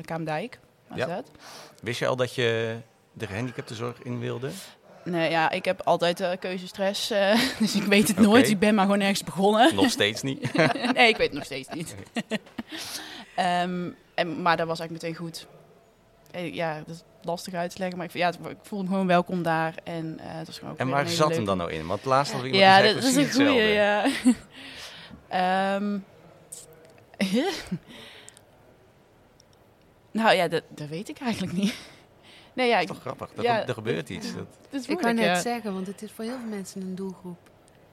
Kaamdijk 0.00 0.58
was 0.88 0.98
Ja. 0.98 1.06
dat. 1.06 1.30
Wist 1.82 1.98
je 1.98 2.06
al 2.06 2.16
dat 2.16 2.34
je 2.34 2.76
de 3.12 3.26
gehandicaptenzorg 3.26 4.02
in 4.02 4.18
wilde? 4.18 4.50
Nee, 5.04 5.30
ja, 5.30 5.50
ik 5.50 5.64
heb 5.64 5.80
altijd 5.84 6.20
eh, 6.20 6.30
keuzestress, 6.40 7.10
eh, 7.10 7.40
dus 7.58 7.74
ik 7.74 7.82
weet 7.82 8.08
het 8.08 8.18
nooit. 8.18 8.48
Ik 8.48 8.58
ben 8.58 8.74
maar 8.74 8.84
gewoon 8.84 9.00
ergens 9.00 9.24
begonnen. 9.24 9.74
Nog 9.74 9.90
steeds 9.90 10.22
niet. 10.22 10.52
nee, 10.94 11.08
ik 11.08 11.16
weet 11.16 11.26
het 11.26 11.32
nog 11.32 11.44
steeds 11.44 11.68
niet. 11.68 11.94
Ehm, 13.36 13.90
en, 14.14 14.42
maar 14.42 14.56
dat 14.56 14.66
was 14.66 14.78
eigenlijk 14.80 14.90
meteen 14.90 15.14
goed. 15.14 15.46
Eh, 16.30 16.54
Ja, 16.54 16.82
dat 16.86 16.94
is 16.94 17.02
lastig 17.22 17.54
uit 17.54 17.70
te 17.70 17.78
leggen, 17.78 17.96
maar 17.96 18.06
ik, 18.06 18.12
ja, 18.12 18.28
ik 18.28 18.56
voelde 18.62 18.84
me 18.84 18.90
gewoon 18.90 19.06
welkom 19.06 19.42
daar. 19.42 19.74
En, 19.84 20.18
eh, 20.18 20.26
het 20.26 20.46
was 20.46 20.58
gewoon 20.58 20.72
ook 20.72 20.78
En 20.78 20.88
waar 20.88 21.08
zat 21.08 21.34
hem 21.34 21.44
dan 21.44 21.56
nou 21.56 21.72
in? 21.72 21.86
Want 21.86 22.04
laatst 22.04 22.32
had 22.32 22.42
iemand 22.44 22.62
Ja, 22.62 22.82
dat 22.82 22.96
is 23.02 23.16
een 23.16 23.22
hetzelfde. 23.22 23.62
ja. 23.62 24.06
Ehm, 25.28 25.98
nou 30.10 30.34
ja, 30.36 30.48
dat, 30.48 30.62
dat 30.68 30.88
weet 30.88 31.08
ik 31.08 31.18
eigenlijk 31.18 31.52
niet. 31.52 31.74
Nee, 32.54 32.68
ja, 32.68 32.78
ik, 32.78 32.86
Toch 32.86 33.00
grappig. 33.00 33.30
Er, 33.36 33.42
Ja. 33.42 33.66
er 33.66 33.74
gebeurt 33.74 34.08
iets. 34.08 34.34
Dat, 34.34 34.46
dat 34.70 34.80
is 34.80 34.82
Ik 34.82 34.88
moeilijk, 34.88 35.16
net 35.16 35.24
ja. 35.24 35.40
zeggen, 35.40 35.72
want 35.74 35.86
het 35.86 36.02
is 36.02 36.12
voor 36.12 36.24
heel 36.24 36.38
veel 36.38 36.48
mensen 36.48 36.80
een 36.82 36.94
doelgroep 36.94 37.50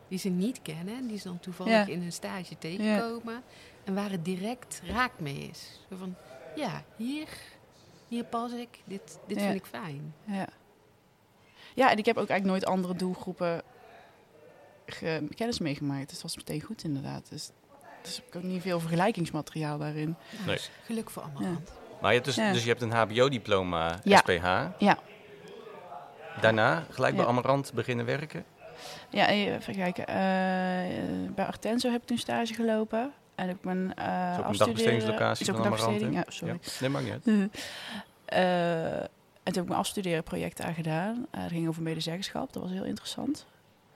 die 0.08 0.20
ze 0.20 0.30
niet 0.30 0.62
kennen. 0.62 0.96
En 0.98 1.08
die 1.08 1.18
ze 1.18 1.28
dan 1.28 1.40
toevallig 1.40 1.74
Ja. 1.74 1.86
in 1.94 2.02
hun 2.02 2.12
stage 2.12 2.58
tegenkomen. 2.58 3.44
En 3.84 3.94
waar 3.94 4.12
het 4.12 4.26
direct 4.26 4.82
raak 4.86 5.12
mee 5.20 5.50
is. 5.52 5.80
Zo 5.90 5.96
van, 5.96 6.16
ja, 6.56 6.84
hier, 6.96 7.28
hier 8.08 8.24
pas 8.24 8.52
ik. 8.52 8.80
Dit, 8.86 9.20
dit 9.28 9.38
Ja. 9.40 9.44
vind 9.46 9.56
ik 9.56 9.66
fijn. 9.66 10.14
Ja. 10.26 10.48
ja, 11.76 11.92
en 11.92 11.98
ik 11.98 12.06
heb 12.06 12.18
ook 12.18 12.30
eigenlijk 12.30 12.46
nooit 12.62 12.66
andere 12.76 12.96
doelgroepen 12.96 13.62
ge- 14.86 15.28
kennis 15.36 15.60
meegemaakt. 15.60 16.04
Dus 16.10 16.14
dat 16.14 16.22
was 16.22 16.36
meteen 16.36 16.62
goed 16.62 16.84
inderdaad. 16.84 17.30
Dus, 17.30 17.50
dus 18.02 18.16
heb 18.16 18.26
ik 18.28 18.36
ook 18.36 18.44
niet 18.44 18.62
veel 18.62 18.80
vergelijkingsmateriaal 18.80 19.78
daarin. 19.78 20.16
Nou, 20.32 20.46
Nee. 20.46 20.56
dus 20.56 20.70
geluk 20.86 21.10
voor 21.10 21.22
allemaal. 21.24 21.42
Ja. 21.42 21.58
Maar 22.02 22.10
je 22.10 22.20
hebt 22.22 22.26
dus, 22.26 22.36
Ja. 22.36 22.52
dus 22.52 22.64
je 22.64 22.70
hebt 22.70 22.82
een 22.82 22.92
HBO-diploma 22.92 24.00
Ja. 24.04 24.18
SPH. 24.18 24.46
Ja. 24.78 24.98
Daarna 26.42 26.84
gelijk 26.90 27.16
bij. 27.16 27.26
Amarant 27.26 27.72
beginnen 27.74 28.06
werken. 28.06 28.44
Ja, 29.10 29.28
en 29.28 29.36
even 29.56 29.76
kijken. 29.76 30.08
eh, 30.08 30.16
bij 31.36 31.46
Artenzo 31.46 31.92
heb 31.92 32.02
ik 32.02 32.08
toen 32.08 32.18
stage 32.18 32.54
gelopen. 32.54 33.12
En 33.36 33.48
heb 33.48 33.58
ik 33.58 33.64
mijn 33.64 33.94
eh 33.96 34.06
Dat 34.06 34.38
is 34.38 34.40
ook 34.46 34.52
een 34.52 34.58
dagbestedingslocatie 34.58 35.46
van 35.46 35.56
een 35.56 35.66
Amarant. 35.66 36.00
Ja, 36.14 36.24
sorry. 36.28 36.60
Nee, 36.80 36.90
maakt 36.90 37.06
niet 37.06 37.14
uit. 37.14 37.26
Eh, 38.26 38.94
en 38.94 39.10
toen 39.44 39.54
heb 39.54 39.64
ik 39.64 39.68
mijn 39.68 39.80
afstuderenproject 39.80 40.62
aan 40.62 40.74
gedaan. 40.74 41.26
Eh, 41.32 41.42
dat 41.42 41.52
ging 41.52 41.68
over 41.68 41.82
medezeggenschap. 41.82 42.54
Dat 42.54 42.64
was 42.64 42.72
heel 42.72 42.84
interessant. 42.84 43.46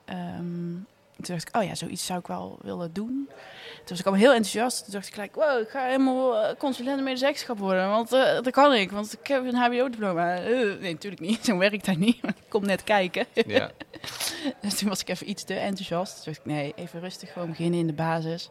Ehm, 0.05 0.73
toen 1.21 1.35
dacht 1.35 1.47
ik, 1.47 1.55
oh 1.55 1.63
ja, 1.63 1.75
zoiets 1.75 2.05
zou 2.05 2.19
ik 2.19 2.27
wel 2.27 2.59
willen 2.61 2.93
doen. 2.93 3.29
Toen 3.75 3.85
was 3.87 3.99
ik 3.99 4.05
allemaal 4.05 4.25
heel 4.25 4.33
enthousiast. 4.33 4.83
Toen 4.83 4.93
dacht 4.93 5.07
ik 5.07 5.13
gelijk, 5.13 5.35
wow, 5.35 5.61
ik 5.61 5.69
ga 5.69 5.85
helemaal 5.85 6.37
eh, 6.37 6.55
consulent 6.57 6.97
in 6.97 7.03
medezeggenschap 7.03 7.59
worden. 7.59 7.89
Want 7.89 8.13
eh, 8.13 8.33
dat 8.41 8.49
kan 8.49 8.73
ik, 8.73 8.91
want 8.91 9.13
ik 9.13 9.27
heb 9.27 9.45
een 9.45 9.55
hbo-diploma. 9.55 10.35
Eh, 10.35 10.45
nee, 10.79 10.91
natuurlijk 10.91 11.21
niet. 11.21 11.45
Zo 11.45 11.57
werkt 11.57 11.85
dat 11.85 11.97
niet. 11.97 12.17
ik 12.23 12.35
kom 12.49 12.65
net 12.65 12.83
kijken. 12.83 13.25
Ja. 13.33 13.71
Dus 14.61 14.77
toen 14.77 14.89
was 14.89 15.01
ik 15.01 15.09
even 15.09 15.29
iets 15.29 15.43
te 15.43 15.53
enthousiast. 15.53 16.15
Toen 16.15 16.33
dacht 16.33 16.37
ik, 16.37 16.45
nee, 16.45 16.73
even 16.75 16.99
rustig 16.99 17.33
gewoon 17.33 17.49
beginnen 17.49 17.79
in 17.79 17.87
de 17.87 17.93
basis. 17.93 18.49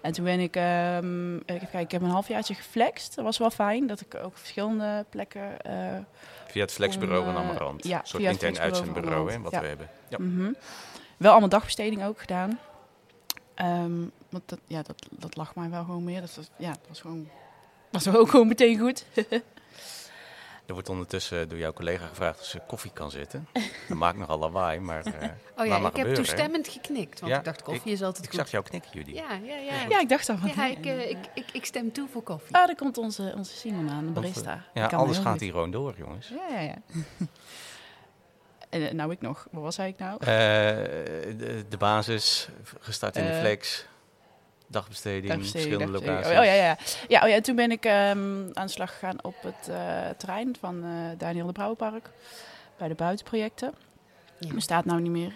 En 0.00 0.12
toen 0.12 0.24
ben 0.24 0.40
ik, 0.40 0.56
ehm, 0.56 1.34
even 1.36 1.44
kijken, 1.46 1.80
ik 1.80 1.90
heb 1.90 2.02
een 2.02 2.08
halfjaartje 2.08 2.54
geflext. 2.54 3.14
Dat 3.14 3.24
was 3.24 3.38
wel 3.38 3.50
fijn, 3.50 3.86
dat 3.86 4.00
ik 4.00 4.14
ook 4.14 4.38
verschillende 4.38 5.04
plekken... 5.10 5.56
Via 6.46 6.62
het 6.62 6.72
flexbureau 6.72 7.24
van 7.24 7.36
Amarant. 7.36 7.86
ja, 7.86 7.98
een 7.98 8.06
soort 8.06 8.22
intern 8.22 8.58
uitzendbureau 8.58 9.32
hè, 9.32 9.40
wat 9.40 9.52
ja. 9.52 9.60
we 9.60 9.66
hebben. 9.66 9.88
Ja. 10.08 10.18
Mhm. 10.18 10.52
Wel 11.16 11.30
allemaal 11.30 11.48
dagbesteding 11.48 12.04
ook 12.04 12.20
gedaan. 12.20 12.58
Ehm, 13.54 14.00
want 14.30 14.48
dat, 14.48 14.58
ja, 14.66 14.82
dat, 14.82 15.06
dat 15.10 15.36
lag 15.36 15.54
mij 15.54 15.70
wel 15.70 15.84
gewoon 15.84 16.04
meer. 16.04 16.20
Dat 16.20 16.34
was, 16.34 16.48
ja, 16.58 16.70
dat 16.70 16.88
was 16.88 17.00
gewoon... 17.00 17.28
was 17.90 18.08
ook 18.14 18.30
gewoon 18.30 18.48
meteen 18.48 18.78
goed. 18.78 19.04
Er 20.66 20.72
wordt 20.72 20.88
ondertussen 20.88 21.48
door 21.48 21.58
jouw 21.58 21.72
collega 21.72 22.06
gevraagd 22.06 22.40
of 22.40 22.46
ze 22.46 22.60
koffie 22.66 22.90
kan 22.92 23.10
zetten. 23.10 23.48
Dat 23.88 23.96
maakt 23.96 24.18
nogal 24.18 24.38
lawaai, 24.38 24.80
maar 24.80 25.04
eh 25.06 25.12
Oh 25.56 25.66
ja, 25.66 25.78
maar 25.78 25.78
ik 25.78 25.82
heb 25.82 25.94
gebeuren, 25.94 26.14
toestemmend 26.14 26.68
geknikt. 26.68 27.20
Want 27.20 27.32
Ja, 27.32 27.38
ik 27.38 27.44
dacht, 27.44 27.62
koffie 27.62 27.86
ik- 27.92 27.92
is 27.98 28.02
altijd 28.02 28.24
Ik 28.24 28.30
goed. 28.30 28.38
zag 28.40 28.50
jou 28.50 28.64
knikken, 28.64 28.90
Judy. 28.92 29.10
Ja, 29.12 29.32
ja, 29.44 29.56
ja. 29.56 29.74
ja, 29.88 30.00
ik 30.00 30.08
dacht 30.08 30.28
al 30.28 30.36
van... 30.38 30.50
Ja, 30.56 30.66
ik, 30.66 30.86
eh, 30.86 31.10
ik, 31.10 31.16
ik, 31.34 31.44
ik 31.52 31.64
stem 31.64 31.92
toe 31.92 32.08
voor 32.08 32.22
koffie. 32.22 32.56
Ah, 32.56 32.66
daar 32.66 32.74
komt 32.76 32.98
onze, 32.98 33.32
onze 33.36 33.56
Simon 33.56 33.90
aan, 33.90 33.98
de 33.98 34.12
Want, 34.12 34.14
barista. 34.14 34.64
Ja, 34.74 34.86
kan 34.86 34.98
alles 34.98 35.18
gaat 35.18 35.40
hier 35.40 35.50
gewoon 35.50 35.70
door, 35.70 35.94
jongens. 35.98 36.28
Ja, 36.28 36.48
ja, 36.48 36.60
ja. 36.60 36.76
En 38.68 38.88
eh, 38.88 38.92
nou 38.94 39.10
ik 39.12 39.20
nog. 39.20 39.46
Wat 39.50 39.62
was 39.62 39.78
ik 39.78 39.98
nou? 39.98 40.16
Eh, 40.20 40.26
de, 40.26 41.64
de 41.68 41.76
basis, 41.76 42.48
gestart 42.80 43.16
in 43.16 43.24
de 43.24 43.30
Eh, 43.30 43.38
flex. 43.40 43.86
Dagbesteding, 44.68 45.26
Dagbesteding, 45.28 45.68
verschillende 45.68 46.00
dagbesteding. 46.00 46.36
locaties. 46.36 46.50
Oh, 46.50 46.54
ja, 46.56 46.64
ja, 46.64 46.64
ja. 46.64 46.76
ja, 47.08 47.22
oh, 47.22 47.28
ja. 47.28 47.34
En 47.34 47.42
toen 47.42 47.56
ben 47.56 47.70
ik 47.70 47.84
ehm, 47.84 48.44
aan 48.52 48.66
de 48.66 48.72
slag 48.72 48.92
gegaan 48.92 49.24
op 49.24 49.34
het 49.42 49.68
eh, 49.68 50.08
terrein 50.16 50.56
van 50.60 50.84
eh, 50.84 50.90
Daniel 51.18 51.46
de 51.46 51.52
Brouwenpark. 51.52 52.10
Bij 52.78 52.88
de 52.88 52.94
buitenprojecten. 52.94 53.74
Ja. 54.38 54.54
Bestaat 54.54 54.84
nou 54.84 55.00
niet 55.00 55.10
meer. 55.12 55.32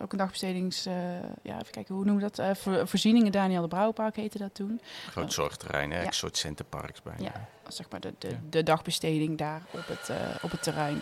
Ook 0.00 0.12
een 0.12 0.18
dagbestedings... 0.18 0.86
eh, 0.86 0.94
ja, 1.42 1.54
even 1.54 1.70
kijken, 1.70 1.94
hoe 1.94 2.04
noemen 2.04 2.24
we 2.24 2.30
dat? 2.30 2.38
Eh, 2.46 2.54
voor- 2.62 2.88
voorzieningen 2.88 3.32
Daniel 3.32 3.62
de 3.62 3.68
Brouwenpark 3.68 4.16
heette 4.16 4.38
dat 4.38 4.54
toen. 4.54 4.80
Groot 5.10 5.32
zorgterrein, 5.32 5.90
hè? 5.90 6.00
Ja. 6.00 6.06
Een 6.06 6.12
soort 6.12 6.36
centerparks 6.36 7.02
bijna. 7.02 7.22
Ja. 7.22 7.48
Zeg 7.68 7.90
maar 7.90 8.00
de, 8.00 8.12
de, 8.18 8.28
Ja. 8.28 8.36
de 8.50 8.62
dagbesteding 8.62 9.38
daar 9.38 9.62
op 9.70 9.86
het, 9.86 10.10
op 10.42 10.50
het 10.50 10.62
terrein. 10.62 11.00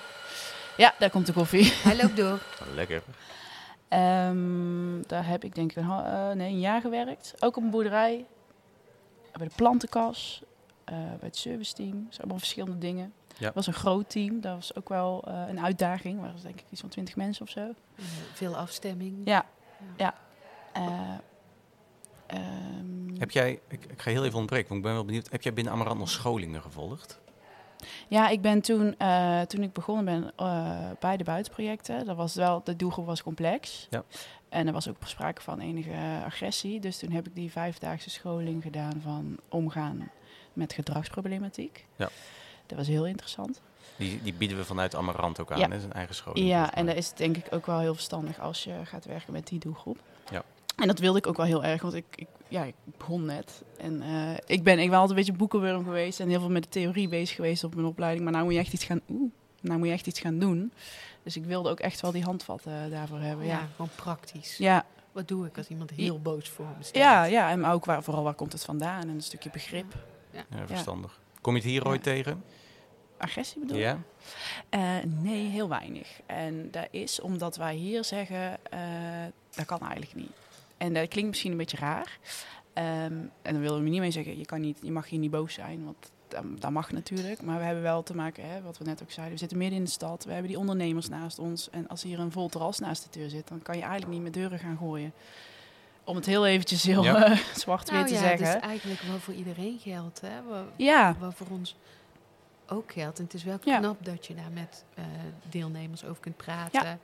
Ja, 0.76 0.94
daar 0.98 1.10
komt 1.10 1.26
de 1.26 1.32
koffie. 1.32 1.72
Hij 1.88 1.96
loopt 1.96 2.16
door. 2.16 2.38
Lekker. 2.74 3.02
Ehm, 3.88 5.02
daar 5.06 5.26
heb 5.26 5.44
ik 5.44 5.54
denk 5.54 5.70
ik 5.70 5.76
een, 5.76 5.90
eh, 5.90 6.30
nee, 6.30 6.48
een 6.52 6.60
jaar 6.60 6.80
gewerkt. 6.80 7.34
Ook 7.38 7.56
op 7.56 7.62
een 7.62 7.70
boerderij. 7.70 8.24
Bij 9.32 9.46
de 9.48 9.52
plantenkas. 9.56 10.42
eh, 10.84 10.94
bij 10.96 11.18
het 11.20 11.36
service 11.36 11.72
team. 11.74 11.90
Dat 11.92 12.06
zijn 12.08 12.18
allemaal 12.18 12.38
verschillende 12.38 12.78
dingen. 12.78 13.12
Ja. 13.38 13.46
Het 13.46 13.54
was 13.54 13.66
een 13.66 13.72
groot 13.72 14.10
team. 14.10 14.40
Dat 14.40 14.54
was 14.54 14.74
ook 14.76 14.88
wel 14.88 15.24
eh, 15.26 15.42
een 15.48 15.60
uitdaging. 15.60 16.24
Er 16.24 16.32
was 16.32 16.42
denk 16.42 16.60
ik 16.60 16.64
iets 16.70 16.80
van 16.80 16.90
twintig 16.90 17.16
mensen 17.16 17.42
of 17.44 17.50
zo. 17.50 17.72
Veel 18.32 18.56
afstemming. 18.56 19.20
Ja. 19.24 19.44
Ja. 19.96 20.14
Ja. 20.74 21.20
Eh, 22.26 22.36
ehm, 22.38 23.18
Heb 23.18 23.30
jij, 23.30 23.60
ik, 23.68 23.84
ik 23.84 24.02
ga 24.02 24.10
heel 24.10 24.24
even 24.24 24.38
ontbreken, 24.38 24.68
want 24.68 24.80
ik 24.80 24.86
ben 24.86 24.94
wel 24.94 25.04
benieuwd. 25.04 25.30
Heb 25.30 25.42
jij 25.42 25.52
binnen 25.52 25.72
Amarant 25.72 25.98
nog 25.98 26.10
scholingen 26.10 26.62
gevolgd? 26.62 27.20
Ja, 28.08 28.28
ik 28.28 28.40
ben 28.40 28.60
toen, 28.60 28.94
eh, 28.98 29.40
toen 29.40 29.62
ik 29.62 29.72
begonnen 29.72 30.04
ben 30.04 30.32
eh, 30.36 30.90
bij 31.00 31.16
de 31.16 31.24
buitenprojecten, 31.24 32.04
dat 32.04 32.16
was 32.16 32.34
wel, 32.34 32.60
de 32.64 32.76
doelgroep 32.76 33.06
was 33.06 33.22
complex. 33.22 33.86
Ja. 33.90 34.04
En 34.48 34.66
er 34.66 34.72
was 34.72 34.88
ook 34.88 34.96
sprake 35.04 35.42
van 35.42 35.60
enige 35.60 36.22
agressie. 36.24 36.80
Dus 36.80 36.98
toen 36.98 37.10
heb 37.10 37.26
ik 37.26 37.34
die 37.34 37.50
vijfdaagse 37.50 38.10
scholing 38.10 38.62
gedaan 38.62 39.00
van 39.02 39.36
omgaan 39.48 40.10
met 40.52 40.72
gedragsproblematiek. 40.72 41.86
Ja. 41.96 42.08
Dat 42.66 42.78
was 42.78 42.86
heel 42.86 43.06
interessant. 43.06 43.60
Die, 43.96 44.22
die 44.22 44.32
bieden 44.34 44.56
we 44.56 44.64
vanuit 44.64 44.94
Amarant 44.94 45.40
ook 45.40 45.52
aan, 45.52 45.58
Ja. 45.58 45.68
hè? 45.68 45.80
zijn 45.80 45.92
eigen 45.92 46.14
scholing. 46.14 46.48
Ja, 46.48 46.74
en 46.74 46.86
dat 46.86 46.96
is 46.96 47.12
denk 47.12 47.36
ik 47.36 47.46
ook 47.50 47.66
wel 47.66 47.78
heel 47.78 47.94
verstandig 47.94 48.40
als 48.40 48.64
je 48.64 48.74
gaat 48.84 49.04
werken 49.04 49.32
met 49.32 49.46
die 49.46 49.58
doelgroep. 49.58 49.98
Ja. 50.30 50.42
En 50.76 50.86
dat 50.86 50.98
wilde 50.98 51.18
ik 51.18 51.26
ook 51.26 51.36
wel 51.36 51.46
heel 51.46 51.64
erg, 51.64 51.82
want 51.82 51.94
ik, 51.94 52.04
ik, 52.14 52.26
ja, 52.48 52.64
ik 52.64 52.74
begon 52.98 53.24
net. 53.24 53.62
En 53.78 54.02
eh, 54.02 54.30
ik 54.46 54.62
ben 54.62 54.78
ik 54.78 54.88
ben 54.90 54.98
altijd 54.98 55.10
een 55.10 55.24
beetje 55.24 55.38
boekenworm 55.38 55.84
geweest 55.84 56.20
en 56.20 56.28
heel 56.28 56.40
veel 56.40 56.50
met 56.50 56.62
de 56.62 56.68
theorie 56.68 57.08
bezig 57.08 57.36
geweest 57.36 57.64
op 57.64 57.74
mijn 57.74 57.86
opleiding. 57.86 58.24
Maar 58.24 58.32
nou 58.32 58.44
moet 58.44 58.54
je 58.54 58.60
echt 58.60 58.72
iets 58.72 58.84
gaan, 58.84 59.00
oeh, 59.10 59.30
nou 59.60 59.78
moet 59.78 59.86
je 59.86 59.92
echt 59.92 60.06
iets 60.06 60.20
gaan 60.20 60.38
doen. 60.38 60.72
Dus 61.22 61.36
ik 61.36 61.44
wilde 61.44 61.70
ook 61.70 61.80
echt 61.80 62.00
wel 62.00 62.12
die 62.12 62.22
handvatten 62.22 62.84
eh, 62.84 62.90
daarvoor 62.90 63.18
hebben. 63.20 63.46
Ja, 63.46 63.52
Ja, 63.52 63.68
gewoon 63.74 63.90
praktisch. 63.96 64.56
ja, 64.56 64.84
Wat 65.12 65.28
doe 65.28 65.46
ik 65.46 65.56
als 65.56 65.68
iemand 65.68 65.90
heel 65.90 66.20
boos 66.20 66.48
voor 66.48 66.66
me 66.78 66.84
staat? 66.84 66.96
ja, 66.96 67.24
ja, 67.24 67.50
en 67.50 67.64
ook 67.64 67.84
waar, 67.84 68.02
vooral 68.02 68.22
waar 68.22 68.34
komt 68.34 68.52
het 68.52 68.64
vandaan 68.64 69.00
en 69.02 69.08
een 69.08 69.22
stukje 69.22 69.50
begrip. 69.50 69.94
Ja, 70.30 70.44
verstandig. 70.66 71.20
Kom 71.40 71.52
je 71.54 71.60
het 71.60 71.68
hier 71.68 71.82
Ja. 71.84 71.88
ooit 71.90 72.02
tegen? 72.02 72.44
Agressie 73.18 73.60
bedoel 73.60 73.76
je? 73.76 73.82
Ja? 73.82 73.98
Eh, 74.68 75.04
nee, 75.04 75.46
heel 75.48 75.68
weinig. 75.68 76.08
En 76.26 76.70
dat 76.70 76.88
is 76.90 77.20
omdat 77.20 77.56
wij 77.56 77.74
hier 77.74 78.04
zeggen, 78.04 78.58
eh, 78.70 78.80
dat 79.54 79.64
kan 79.66 79.80
eigenlijk 79.80 80.14
niet. 80.14 80.32
En 80.76 80.92
dat 80.94 81.08
klinkt 81.08 81.28
misschien 81.30 81.50
een 81.50 81.56
beetje 81.56 81.76
raar. 81.76 82.18
Ehm, 82.72 82.86
en 83.42 83.52
dan 83.52 83.60
willen 83.60 83.82
we 83.82 83.88
niet 83.88 84.00
mee 84.00 84.10
zeggen, 84.10 84.38
je, 84.38 84.44
kan 84.46 84.60
niet, 84.60 84.78
je 84.82 84.92
mag 84.92 85.08
hier 85.08 85.18
niet 85.18 85.30
boos 85.30 85.54
zijn, 85.54 85.84
want 85.84 85.96
dat, 86.28 86.44
dat 86.60 86.70
mag 86.70 86.90
natuurlijk. 86.92 87.42
Maar 87.42 87.58
we 87.58 87.64
hebben 87.64 87.82
wel 87.82 88.02
te 88.02 88.14
maken, 88.14 88.48
hè, 88.50 88.62
wat 88.62 88.78
we 88.78 88.84
net 88.84 89.02
ook 89.02 89.10
zeiden, 89.10 89.34
we 89.34 89.40
zitten 89.40 89.58
midden 89.58 89.78
in 89.78 89.84
de 89.84 89.90
stad. 89.90 90.24
We 90.24 90.30
hebben 90.32 90.48
die 90.50 90.58
ondernemers 90.58 91.08
naast 91.08 91.38
ons. 91.38 91.70
En 91.70 91.88
als 91.88 92.02
hier 92.02 92.18
een 92.18 92.32
vol 92.32 92.48
terras 92.48 92.78
naast 92.78 93.02
de 93.12 93.18
deur 93.18 93.30
zit, 93.30 93.48
dan 93.48 93.62
kan 93.62 93.76
je 93.76 93.82
eigenlijk 93.82 94.12
niet 94.12 94.22
met 94.22 94.34
deuren 94.34 94.58
gaan 94.58 94.76
gooien. 94.76 95.12
Om 96.04 96.16
het 96.16 96.26
heel 96.26 96.46
eventjes 96.46 96.82
heel 96.82 97.02
Ja. 97.04 97.24
eh, 97.24 97.38
zwart-wit 97.54 97.92
Nou 97.94 98.06
te 98.06 98.14
ja, 98.14 98.20
zeggen. 98.20 98.46
dat 98.46 98.56
is 98.56 98.68
eigenlijk 98.68 99.00
wel 99.00 99.18
voor 99.18 99.34
iedereen 99.34 99.78
geldt. 99.78 100.20
Hè? 100.20 100.42
Wat, 100.48 100.64
Ja, 100.76 101.16
wat 101.18 101.34
voor 101.34 101.46
ons 101.50 101.76
ook 102.68 102.92
geldt. 102.92 103.18
En 103.18 103.24
het 103.24 103.34
is 103.34 103.44
wel 103.44 103.58
Ja. 103.64 103.78
knap 103.78 104.04
dat 104.04 104.26
je 104.26 104.34
daar 104.34 104.50
met 104.52 104.84
eh, 104.94 105.04
deelnemers 105.50 106.04
over 106.04 106.22
kunt 106.22 106.36
praten. 106.36 106.98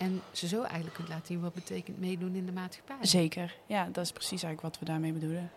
En 0.00 0.22
ze 0.32 0.48
zo 0.48 0.62
eigenlijk 0.62 0.94
kunt 0.94 1.08
laten 1.08 1.26
zien 1.26 1.40
wat 1.40 1.54
betekent 1.54 1.98
meedoen 1.98 2.34
in 2.34 2.46
de 2.46 2.52
maatschappij. 2.52 2.96
zeker. 3.00 3.56
Ja, 3.66 3.88
dat 3.92 4.04
is 4.04 4.12
precies 4.12 4.42
eigenlijk 4.42 4.60
wat 4.62 4.78
we 4.78 4.84
daarmee 4.84 5.12
bedoelen. 5.12 5.50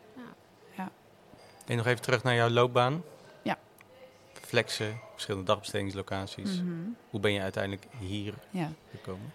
En 1.65 1.77
nog 1.77 1.85
even 1.85 2.01
terug 2.01 2.23
naar 2.23 2.35
jouw 2.35 2.49
loopbaan. 2.49 3.03
Ja. 3.41 3.57
Flexen, 4.33 4.99
verschillende 5.11 5.45
dagbestedingslocaties. 5.47 6.61
Mhm. 6.61 6.71
Hoe 7.09 7.19
ben 7.19 7.31
je 7.33 7.39
uiteindelijk 7.41 7.85
hier 7.99 8.33
Ja. 8.49 8.71
gekomen? 8.91 9.33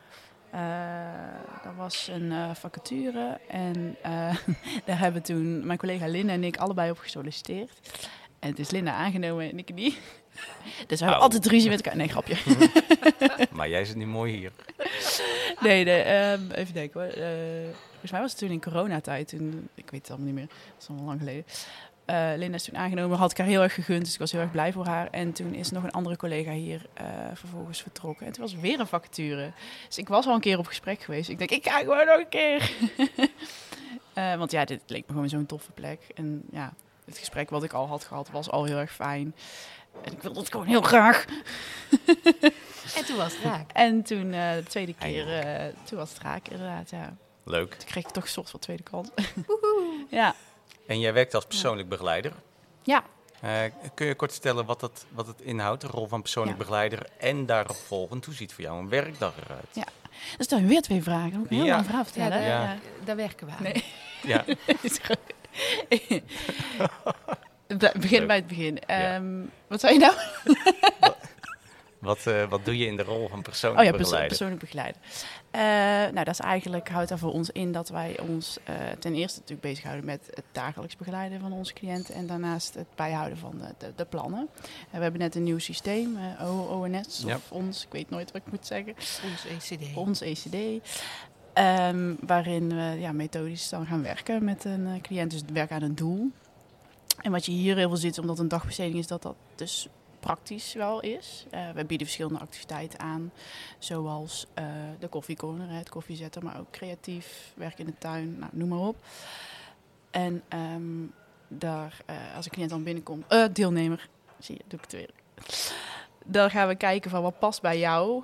Eh, 0.51 1.63
dat 1.63 1.75
was 1.77 2.09
een 2.13 2.33
eh, 2.33 2.55
vacature 2.55 3.41
en 3.49 3.97
eh, 4.03 4.37
daar 4.87 4.99
hebben 4.99 5.23
toen 5.23 5.67
mijn 5.67 5.79
collega 5.79 6.07
Linda 6.07 6.33
en 6.33 6.45
ik 6.45 6.57
allebei 6.57 6.91
op 6.91 6.99
gesolliciteerd. 6.99 7.71
En 8.39 8.49
het 8.49 8.59
is 8.59 8.71
Linda 8.71 8.93
aangenomen 8.93 9.51
en 9.51 9.59
ik 9.59 9.75
niet. 9.75 9.99
Dus 10.87 10.99
we 10.99 11.05
hebben 11.05 11.23
altijd 11.23 11.47
ruzie 11.47 11.69
met 11.71 11.79
elkaar. 11.81 11.97
Nee, 11.99 12.09
grapje. 12.09 12.35
maar 13.57 13.69
jij 13.69 13.85
zit 13.85 13.97
nu 13.97 14.07
mooi 14.07 14.37
hier. 14.37 14.53
Nee, 15.61 15.85
nee 15.85 16.03
ehm, 16.03 16.51
even 16.51 16.75
denken. 16.75 17.15
Eh, 17.15 17.75
volgens 17.91 18.11
mij 18.11 18.21
was 18.21 18.31
het 18.31 18.41
toen 18.41 18.51
in 18.51 18.61
coronatijd. 18.61 19.29
Toen, 19.29 19.69
ik 19.75 19.91
weet 19.91 20.01
het 20.01 20.11
allemaal 20.11 20.27
niet 20.27 20.37
meer. 20.37 20.47
Dat 20.47 20.83
is 20.83 20.89
al 20.89 21.05
lang 21.05 21.19
geleden. 21.19 21.45
Eh, 22.05 22.31
Linda 22.37 22.55
is 22.55 22.65
toen 22.65 22.77
aangenomen, 22.77 23.19
had 23.19 23.31
ik 23.31 23.39
haar 23.39 23.47
heel 23.47 23.63
erg 23.63 23.75
gegund, 23.75 24.05
dus 24.05 24.13
ik 24.13 24.19
was 24.19 24.33
heel 24.33 24.41
erg 24.41 24.51
blij 24.51 24.73
voor 24.73 24.87
haar. 24.87 25.09
En 25.11 25.33
toen 25.33 25.55
is 25.55 25.71
nog 25.71 25.83
een 25.83 25.91
andere 25.91 26.17
collega 26.17 26.53
hier 26.53 26.87
eh, 26.95 27.07
vervolgens 27.35 27.83
vertrokken. 27.83 28.27
En 28.27 28.33
toen 28.33 28.43
was 28.43 28.53
er 28.53 28.61
weer 28.61 28.81
een 28.81 28.87
vacature. 28.87 29.53
Dus 29.87 29.99
ik 29.99 30.09
was 30.09 30.27
al 30.27 30.35
een 30.35 30.41
keer 30.41 30.59
op 30.59 30.67
gesprek 30.67 31.01
geweest. 31.01 31.29
Ik 31.29 31.39
denk, 31.39 31.51
ik 31.51 31.69
ga 31.69 31.79
gewoon 31.79 32.07
nog 32.07 32.19
een 32.19 32.29
keer. 32.29 32.73
Want 34.39 34.51
ja, 34.51 34.65
dit 34.65 34.81
leek 34.87 35.07
me 35.07 35.13
gewoon 35.13 35.29
zo'n 35.29 35.47
toffe 35.47 35.71
plek. 35.71 36.01
En 36.15 36.43
ja, 36.51 36.73
het 37.05 37.19
gesprek 37.19 37.51
wat 37.51 37.63
ik 37.63 37.73
al 37.73 37.87
had 37.87 38.05
gehad 38.05 38.31
was 38.31 38.51
al 38.51 38.65
heel 38.65 38.79
erg 38.79 38.93
fijn. 38.93 39.35
En 40.03 40.13
ik 40.13 40.23
wilde 40.23 40.39
het 40.41 40.51
gewoon 40.51 40.67
heel 40.67 40.83
graag. 40.83 41.25
En 42.97 43.05
toen 43.05 43.17
was 43.17 43.33
het 43.37 43.43
raak. 43.45 43.71
En 43.73 44.03
toen 44.03 44.33
eh, 44.33 44.53
de 44.55 44.63
tweede 44.69 44.95
keer, 44.95 45.39
eh, 45.39 45.75
toen 45.85 45.99
was 45.99 46.11
het 46.13 46.23
raak 46.23 46.49
inderdaad, 46.49 46.91
ja. 46.91 47.17
Leuk. 47.45 47.75
Toen 47.75 47.89
kreeg 47.89 48.05
ik 48.05 48.11
toch 48.11 48.23
een 48.25 48.29
soort 48.29 48.51
van 48.51 48.61
tweede 48.61 48.83
kans. 48.83 49.09
ja. 50.11 50.35
En 50.87 51.01
jij 51.01 51.13
werkt 51.13 51.35
als 51.35 51.45
persoonlijk 51.45 51.89
begeleider. 51.89 52.33
Ja. 52.83 53.03
Eh, 53.41 53.61
kun 53.95 54.07
je 54.07 54.15
kort 54.15 54.33
vertellen 54.33 54.67
wat, 54.67 54.81
dat, 54.81 55.05
wat 55.09 55.27
het 55.27 55.41
inhoudt, 55.41 55.81
de 55.81 55.87
rol 55.87 56.07
van 56.07 56.23
persoonlijk 56.23 56.57
Ja. 56.59 56.65
begeleider 56.65 57.07
en 57.19 57.47
daarop 57.47 57.77
volgend, 57.77 58.25
hoe 58.25 58.35
ziet 58.35 58.53
voor 58.53 58.65
jou 58.65 58.79
een 58.79 58.89
werkdag 58.89 59.35
eruit? 59.45 59.67
Ja. 59.73 59.85
Dan 60.47 60.67
weer 60.67 60.83
twee 60.83 61.03
vragen. 61.03 61.31
Dan 61.31 61.39
moet 61.39 61.47
ik 61.47 61.51
een 61.53 61.57
heel 61.59 61.67
Ja. 61.67 61.73
lang 61.75 61.85
verhaal 61.85 62.05
Ja, 62.05 62.11
vertellen. 62.11 62.31
daar, 62.39 62.49
Ja. 62.49 62.63
Ja. 62.63 62.77
daar 63.05 63.17
werken 63.17 63.47
we 63.47 63.53
aan. 63.53 63.63
Nee. 63.63 63.85
Ja, 64.23 64.45
begin 67.77 68.19
Leuk. 68.19 68.27
bij 68.27 68.37
het 68.37 68.47
begin. 68.47 68.79
Ja. 68.87 69.15
Ehm, 69.15 69.41
wat 69.67 69.81
zei 69.81 69.93
je 69.93 69.99
nou? 69.99 70.15
wat, 71.99 72.27
eh, 72.27 72.49
wat 72.49 72.65
doe 72.65 72.79
je 72.79 72.87
in 72.87 72.97
de 72.97 73.03
rol 73.03 73.29
van 73.29 73.39
Oh 73.39 73.45
persoonlijk 73.45 73.83
ja, 73.85 73.91
perso- 73.91 73.99
begeleider? 73.99 74.29
persoonlijk 74.29 74.61
begeleider. 74.61 75.01
Eh, 75.51 75.61
nou, 76.13 76.25
dat 76.25 76.29
is 76.29 76.41
eigenlijk, 76.41 76.89
houdt 76.89 77.09
daar 77.09 77.19
voor 77.19 77.33
ons 77.33 77.51
in 77.51 77.73
dat 77.73 77.89
wij 77.89 78.19
ons 78.29 78.59
eh, 78.65 78.75
ten 78.99 79.15
eerste 79.15 79.39
natuurlijk 79.41 79.69
bezighouden 79.69 80.05
met 80.05 80.27
het 80.35 80.45
dagelijks 80.53 80.97
begeleiden 80.97 81.41
van 81.41 81.53
onze 81.53 81.73
cliënten. 81.73 82.15
En 82.15 82.27
daarnaast 82.27 82.75
het 82.75 82.87
bijhouden 82.95 83.39
van 83.39 83.59
de, 83.59 83.75
de, 83.87 83.93
de 83.97 84.05
plannen. 84.05 84.49
En 84.91 84.97
we 84.97 85.03
hebben 85.03 85.21
net 85.21 85.35
een 85.35 85.43
nieuw 85.43 85.59
systeem, 85.59 86.19
ONS 86.71 87.23
Ja. 87.27 87.35
of 87.35 87.53
ons, 87.53 87.85
ik 87.85 87.93
weet 87.93 88.11
nooit 88.11 88.33
wat 88.33 88.43
ik 88.47 88.53
moet 88.53 88.67
zeggen. 88.67 88.95
Ons 88.97 89.71
ECD. 89.71 89.95
ons 89.97 90.21
ECD. 90.21 90.57
ehm, 91.53 92.15
waarin 92.21 92.69
we 92.69 92.97
ja, 93.01 93.13
methodisch 93.13 93.69
dan 93.69 93.87
gaan 93.87 94.03
werken 94.03 94.45
met 94.45 94.65
een 94.65 94.87
eh, 94.87 95.01
cliënt. 95.03 95.31
Dus 95.31 95.43
werken 95.53 95.77
aan 95.77 95.83
een 95.83 95.95
doel. 95.95 96.31
En 97.21 97.31
wat 97.31 97.47
je 97.47 97.53
hier 97.53 97.77
heel 97.77 97.89
veel 97.89 97.97
ziet, 97.97 98.19
omdat 98.19 98.35
het 98.35 98.45
een 98.45 98.59
dagbesteding 98.59 98.99
is, 98.99 99.07
dat 99.07 99.23
dat 99.23 99.35
dus 99.55 99.89
praktisch 100.21 100.73
wel 100.73 101.01
is. 101.01 101.47
Eh, 101.51 101.71
we 101.71 101.85
bieden 101.85 102.07
verschillende 102.07 102.41
activiteiten 102.41 102.99
aan, 102.99 103.33
zoals 103.79 104.47
eh, 104.55 104.65
de 104.99 105.09
koffiecorner, 105.09 105.71
het 105.71 105.89
koffiezetten, 105.89 106.45
maar 106.45 106.59
ook 106.59 106.71
creatief, 106.71 107.53
werk 107.57 107.79
in 107.79 107.87
de 107.87 107.99
tuin, 107.99 108.39
nou, 108.39 108.51
noem 108.55 108.69
maar 108.69 108.79
op. 108.79 108.97
En 110.11 110.43
ehm, 110.49 110.83
daar, 111.49 112.01
eh, 112.07 112.17
als 112.37 112.45
een 112.45 112.51
cliënt 112.51 112.71
dan 112.71 112.83
binnenkomt, 112.83 113.25
deelnemer, 113.53 114.09
zie 114.39 114.55
je, 114.55 114.65
doe 114.67 114.79
ik 114.79 114.85
het 114.85 114.93
weer. 114.93 115.11
dan 116.25 116.51
gaan 116.51 116.69
we 116.69 116.75
kijken 116.75 117.11
van 117.11 117.23
wat 117.23 117.39
past 117.39 117.63
bij 117.63 117.79
jou. 117.79 118.23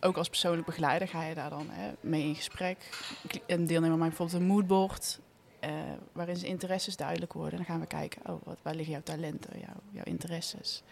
Ook 0.00 0.16
als 0.16 0.28
persoonlijk 0.28 0.66
begeleider 0.66 1.08
ga 1.08 1.22
je 1.24 1.34
daar 1.34 1.50
dan 1.50 1.66
hè, 1.70 1.92
mee 2.00 2.22
in 2.22 2.34
gesprek. 2.34 2.88
Een 3.46 3.66
deelnemer 3.66 3.98
maakt 3.98 4.16
bijvoorbeeld 4.16 4.40
een 4.40 4.46
moodboard. 4.46 5.20
Eh, 5.60 5.70
waarin 6.12 6.36
zijn 6.36 6.50
interesses 6.50 6.96
duidelijk 6.96 7.32
worden. 7.32 7.56
Dan 7.56 7.64
gaan 7.64 7.80
we 7.80 7.86
kijken, 7.86 8.22
oh, 8.26 8.42
wat, 8.44 8.58
waar 8.62 8.74
liggen 8.74 8.92
jouw 8.92 9.02
talenten, 9.02 9.58
jouw, 9.58 9.80
jouw 9.90 10.04
interesses. 10.04 10.82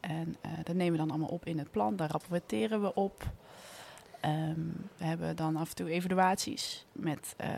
En 0.00 0.36
eh, 0.40 0.50
dat 0.62 0.74
nemen 0.74 0.92
we 0.92 0.98
dan 0.98 1.10
allemaal 1.10 1.28
op 1.28 1.46
in 1.46 1.58
het 1.58 1.70
plan. 1.70 1.96
Daar 1.96 2.10
rapporteren 2.10 2.82
we 2.82 2.94
op. 2.94 3.30
Ehm, 4.20 4.60
we 4.96 5.04
hebben 5.04 5.36
dan 5.36 5.56
af 5.56 5.68
en 5.68 5.74
toe 5.74 5.90
evaluaties. 5.90 6.86
Met, 6.92 7.34
eh, 7.36 7.48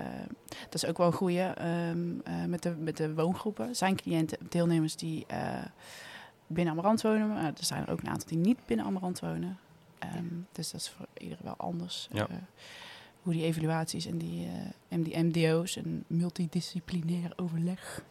dat 0.64 0.74
is 0.74 0.86
ook 0.86 0.98
wel 0.98 1.06
een 1.06 1.12
goede 1.12 1.42
ehm, 1.42 2.20
eh, 2.24 2.44
met, 2.44 2.62
de, 2.62 2.70
met 2.70 2.96
de 2.96 3.14
woongroepen. 3.14 3.76
Zijn 3.76 3.96
cliënten, 3.96 4.38
deelnemers 4.48 4.96
die 4.96 5.26
binnen 6.46 6.72
Amarant 6.72 7.02
wonen. 7.02 7.28
Maar 7.28 7.44
er 7.44 7.64
zijn 7.64 7.86
er 7.86 7.92
ook 7.92 8.00
een 8.00 8.08
aantal 8.08 8.28
die 8.28 8.38
niet 8.38 8.58
binnen 8.66 8.86
Amarant 8.86 9.20
wonen. 9.20 9.58
Ehm, 9.98 10.26
dus 10.52 10.70
dat 10.70 10.80
is 10.80 10.88
voor 10.88 11.06
iedereen 11.18 11.44
wel 11.44 11.56
anders. 11.56 12.08
Ja. 12.12 12.28
Hoe 13.22 13.32
die 13.32 13.42
evaluaties 13.44 14.06
en 14.06 14.18
die, 14.18 14.46
eh, 14.88 14.98
MD, 14.98 15.14
MDO's 15.16 15.76
en 15.76 16.04
multidisciplinair 16.06 17.32
overleg, 17.36 18.02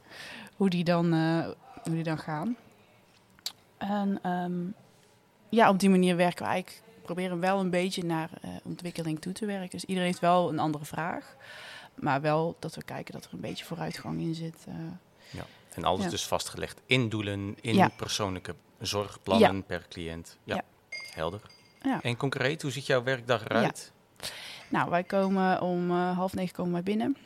hoe 0.56 0.70
die 0.70 0.84
dan, 0.84 1.13
eh, 1.13 1.46
hoe 1.84 1.94
die 1.94 2.03
dan 2.03 2.18
gaan. 2.18 2.56
En 3.77 4.20
ehm, 4.22 4.62
ja, 5.50 5.70
op 5.70 5.80
die 5.80 5.89
manier 5.89 6.15
werken 6.15 6.46
we 6.46 6.51
eigenlijk, 6.51 6.84
proberen 7.01 7.39
wel 7.39 7.60
een 7.60 7.70
beetje 7.70 8.03
naar 8.03 8.30
eh, 8.41 8.50
ontwikkeling 8.63 9.20
toe 9.22 9.34
te 9.34 9.46
werken. 9.46 9.70
Dus 9.70 9.86
iedereen 9.86 10.08
heeft 10.10 10.22
wel 10.22 10.50
een 10.50 10.60
andere 10.60 10.86
vraag. 10.86 11.36
Maar 11.96 12.22
wel 12.22 12.56
dat 12.60 12.75
we 12.75 12.84
kijken 12.84 13.13
dat 13.13 13.25
er 13.25 13.34
een 13.34 13.39
beetje 13.39 13.65
vooruitgang 13.65 14.20
in 14.22 14.36
zit. 14.36 14.65
eh. 14.68 14.74
En 15.72 15.84
alles 15.84 16.03
Ja. 16.03 16.10
dus 16.10 16.25
vastgelegd 16.27 16.82
in 16.86 17.10
doelen, 17.10 17.56
in 17.62 17.75
Ja. 17.75 17.88
persoonlijke 17.89 18.56
zorgplannen 18.80 19.63
per 19.65 19.86
cliënt. 19.89 20.38
Ja, 20.44 20.56
Ja. 20.56 20.63
helder. 21.13 21.41
Ja. 21.82 22.01
En 22.01 22.18
concreet, 22.18 22.62
hoe 22.62 22.72
ziet 22.72 22.86
jouw 22.86 23.03
werkdag 23.03 23.44
eruit? 23.46 23.91
Nou, 24.71 24.89
wij 24.89 25.03
komen 25.03 25.61
om 25.61 25.89
eh, 25.91 26.17
half 26.17 26.33
negen 26.33 26.55
komen 26.55 26.71
wij 26.73 26.83
binnen. 26.83 27.17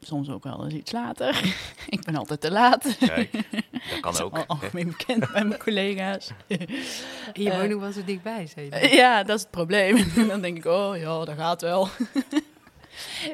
Soms 0.00 0.30
ook 0.30 0.44
wel 0.44 0.64
eens 0.64 0.74
iets 0.74 0.92
later. 0.92 1.54
ik 1.88 2.04
ben 2.04 2.16
altijd 2.16 2.40
te 2.40 2.50
laat. 2.50 2.96
Kijk, 2.98 3.32
dat 3.90 4.00
kan 4.00 4.00
Dat 4.02 4.14
is 4.14 4.20
ook. 4.20 4.36
al 4.36 4.44
algemeen 4.46 4.86
bekend 4.86 5.32
bij 5.32 5.44
mijn 5.44 5.60
collega's. 5.60 6.30
En 6.46 7.42
je 7.42 7.50
Eh, 7.50 7.68
nog 7.68 7.80
wel 7.80 7.92
zo 7.92 8.04
dichtbij, 8.04 8.46
zei 8.46 8.66
je. 8.66 8.72
Eh, 8.72 8.92
Ja, 8.92 9.22
dat 9.22 9.36
is 9.36 9.42
het 9.42 9.50
probleem. 9.50 9.96
En 10.16 10.28
dan 10.28 10.40
denk 10.40 10.56
ik, 10.56 10.64
oh 10.64 10.96
ja, 10.96 11.24
dat 11.24 11.36
gaat 11.36 11.60
wel. 11.60 11.88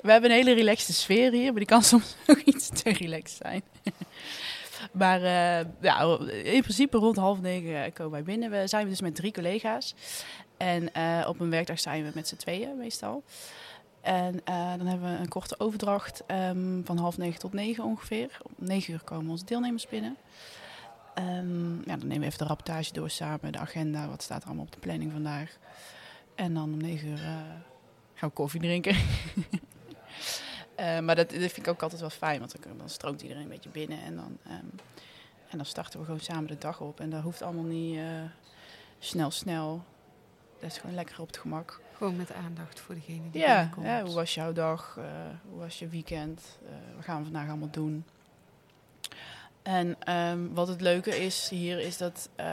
We 0.02 0.11
hebben 0.11 0.30
een 0.30 0.37
hele 0.37 0.52
relaxte 0.54 0.92
sfeer 0.92 1.32
hier, 1.32 1.44
maar 1.50 1.58
die 1.58 1.64
kan 1.66 1.82
soms 1.82 2.16
ook 2.26 2.38
iets 2.38 2.68
te 2.68 2.90
relaxed 2.92 3.38
zijn. 3.42 3.62
Maar 4.92 5.22
eh, 5.22 5.66
ja, 5.80 6.18
in 6.42 6.61
principe 6.62 6.96
rond 6.99 7.16
half 7.16 7.40
negen 7.40 7.92
komen 7.92 8.12
wij 8.12 8.22
binnen. 8.22 8.50
We 8.50 8.66
zijn 8.66 8.88
dus 8.88 9.00
met 9.00 9.14
drie 9.14 9.32
collega's. 9.32 9.94
En 10.62 10.95
eh, 10.95 11.28
op 11.28 11.40
een 11.40 11.50
werkdag 11.50 11.81
zijn 11.81 12.04
we 12.04 12.11
met 12.14 12.28
z'n 12.28 12.37
tweeën 12.37 12.76
meestal. 12.76 13.23
En 14.00 14.40
eh, 14.45 14.73
dan 14.76 14.87
hebben 14.87 15.12
we 15.12 15.19
een 15.19 15.28
korte 15.28 15.61
overdracht 15.61 16.23
ehm, 16.26 16.83
van 16.85 16.99
half 16.99 17.19
negen 17.19 17.40
tot 17.40 17.52
negen 17.52 17.85
ongeveer. 17.85 18.38
Om 18.42 18.66
negen 18.66 18.92
uur 18.92 19.02
komen 19.04 19.31
onze 19.31 19.45
deelnemers 19.45 19.87
binnen. 19.87 20.16
Ehm, 21.14 21.75
ja, 21.75 21.97
dan 21.97 22.07
nemen 22.07 22.21
we 22.21 22.26
even 22.26 22.38
de 22.38 22.45
rapportage 22.45 22.92
door 22.92 23.11
samen, 23.11 23.52
de 23.52 23.59
agenda, 23.59 24.09
wat 24.09 24.23
staat 24.23 24.40
er 24.40 24.47
allemaal 24.47 24.64
op 24.64 24.73
de 24.73 24.78
planning 24.78 25.12
vandaag. 25.12 25.57
En 26.35 26.54
dan 26.54 26.73
om 26.73 26.81
negen 26.81 27.09
uur 27.09 27.23
eh, 27.23 27.37
gaan 28.14 28.28
we 28.28 28.35
koffie 28.35 28.61
drinken. 28.61 28.97
Maar 30.76 31.16
dat, 31.16 31.31
dat 31.31 31.38
vind 31.38 31.57
ik 31.57 31.69
ook 31.69 31.83
altijd 31.83 32.00
wel 32.00 32.11
fijn, 32.11 32.38
want 32.38 32.62
dan, 32.62 32.78
dan 32.78 32.88
stroomt 32.88 33.23
iedereen 33.23 33.42
een 33.42 33.49
beetje 33.49 33.71
binnen. 33.71 34.02
En 34.02 34.16
dan, 34.16 34.38
ehm, 34.45 34.66
en 35.49 35.57
dan 35.57 35.66
starten 35.66 35.99
we 35.99 36.04
gewoon 36.04 36.21
samen 36.21 36.47
de 36.47 36.59
dag 36.59 36.81
op. 36.81 37.00
En 37.00 37.11
dat 37.11 37.23
hoeft 37.23 37.42
allemaal 37.42 37.64
niet 37.64 37.99
snel, 38.99 39.31
snel. 39.31 39.83
Dat 40.62 40.71
is 40.71 40.78
gewoon 40.78 40.95
lekker 40.95 41.21
op 41.21 41.26
het 41.26 41.37
gemak. 41.37 41.81
Gewoon 41.97 42.16
met 42.16 42.33
aandacht 42.33 42.81
voor 42.81 42.94
degene 42.94 43.31
die 43.31 43.40
Ja, 43.40 43.55
binnenkomt. 43.55 43.87
ja, 43.87 44.03
hoe 44.03 44.14
was 44.14 44.35
jouw 44.35 44.53
dag? 44.53 44.96
Eh, 44.98 45.05
hoe 45.51 45.59
was 45.59 45.79
je 45.79 45.88
weekend? 45.88 46.59
Eh, 46.66 46.72
wat 46.94 47.05
gaan 47.05 47.18
we 47.18 47.25
vandaag 47.25 47.48
allemaal 47.48 47.70
doen? 47.70 48.05
En 49.62 49.96
ehm, 49.98 50.48
wat 50.53 50.68
het 50.68 50.81
leuke 50.81 51.25
is 51.25 51.48
hier, 51.48 51.79
is 51.79 51.96
dat 51.96 52.29
eh, 52.37 52.46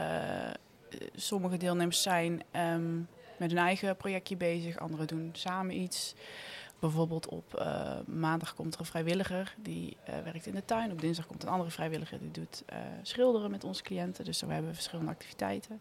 sommige 1.14 1.56
deelnemers 1.56 2.02
zijn 2.02 2.42
ehm, 2.50 2.96
met 3.38 3.50
hun 3.50 3.58
eigen 3.58 3.96
projectje 3.96 4.36
bezig. 4.36 4.78
Anderen 4.78 5.06
doen 5.06 5.30
samen 5.32 5.76
iets. 5.80 6.14
Bijvoorbeeld 6.80 7.28
op 7.28 7.54
eh, 7.54 7.98
maandag 8.06 8.54
komt 8.54 8.74
er 8.74 8.80
een 8.80 8.86
vrijwilliger 8.86 9.54
die 9.58 9.96
eh, 10.04 10.14
werkt 10.24 10.46
in 10.46 10.54
de 10.54 10.64
tuin. 10.64 10.92
Op 10.92 11.00
dinsdag 11.00 11.26
komt 11.26 11.42
een 11.42 11.48
andere 11.48 11.70
vrijwilliger 11.70 12.18
die 12.18 12.30
doet 12.30 12.62
eh, 12.66 12.78
schilderen 13.02 13.50
met 13.50 13.64
onze 13.64 13.82
cliënten. 13.82 14.24
Dus 14.24 14.40
we 14.40 14.52
hebben 14.52 14.74
verschillende 14.74 15.10
activiteiten. 15.10 15.80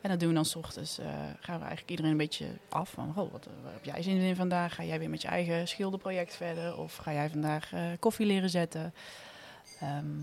En 0.00 0.10
dat 0.10 0.20
doen 0.20 0.28
we 0.28 0.34
dan 0.34 0.44
s 0.44 0.56
ochtends. 0.56 0.98
gaan 1.40 1.58
we 1.58 1.64
eigenlijk 1.64 1.90
iedereen 1.90 2.10
een 2.10 2.16
beetje 2.16 2.46
af 2.68 2.90
van, 2.90 3.08
oh, 3.16 3.32
wat, 3.32 3.48
heb 3.64 3.84
jij 3.84 4.02
zin 4.02 4.16
in 4.16 4.36
vandaag? 4.36 4.74
Ga 4.74 4.84
jij 4.84 4.98
weer 4.98 5.10
met 5.10 5.22
je 5.22 5.28
eigen 5.28 5.68
schilderproject 5.68 6.36
verder? 6.36 6.76
Of 6.76 6.96
ga 6.96 7.12
jij 7.12 7.30
vandaag 7.30 7.72
koffie 7.98 8.26
leren 8.26 8.50
zetten? 8.50 8.94
Ehm, 9.80 10.18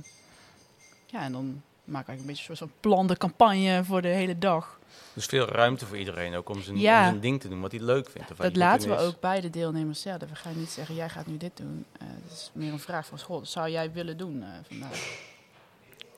ja, 1.05 1.23
en 1.23 1.31
dan 1.31 1.61
we 1.89 1.95
eigenlijk 1.95 2.19
een 2.19 2.25
beetje 2.25 2.49
een 2.51 2.57
soort 2.57 2.69
van 2.71 2.79
plan 2.79 3.07
de 3.07 3.17
campagne 3.17 3.83
voor 3.83 4.01
de 4.01 4.07
hele 4.07 4.37
dag. 4.37 4.79
Dus 5.13 5.25
veel 5.25 5.45
ruimte 5.47 5.85
voor 5.85 5.97
iedereen 5.97 6.35
ook 6.35 6.49
om 6.49 6.61
zijn, 6.61 6.77
Ja. 6.77 6.99
om 6.99 7.05
zijn 7.05 7.19
ding 7.19 7.41
te 7.41 7.47
doen 7.49 7.61
wat 7.61 7.71
hij 7.71 7.81
leuk 7.81 8.09
vindt. 8.09 8.31
Of 8.31 8.37
Dat 8.37 8.55
laten 8.55 8.89
we 8.89 8.95
is. 8.95 9.01
ook 9.01 9.19
bij 9.19 9.41
de 9.41 9.49
deelnemers 9.49 10.01
zelf. 10.01 10.17
We 10.19 10.35
gaan 10.35 10.57
niet 10.57 10.69
zeggen, 10.69 10.95
jij 10.95 11.09
gaat 11.09 11.25
nu 11.27 11.37
dit 11.37 11.57
doen. 11.57 11.85
Eh 11.99 12.07
dat 12.23 12.31
is 12.37 12.51
meer 12.53 12.71
een 12.71 12.79
vraag 12.79 13.05
van 13.05 13.19
school. 13.19 13.45
Zou 13.45 13.69
jij 13.69 13.91
willen 13.91 14.17
doen 14.17 14.43
eh, 14.43 14.49
vandaag? 14.67 15.27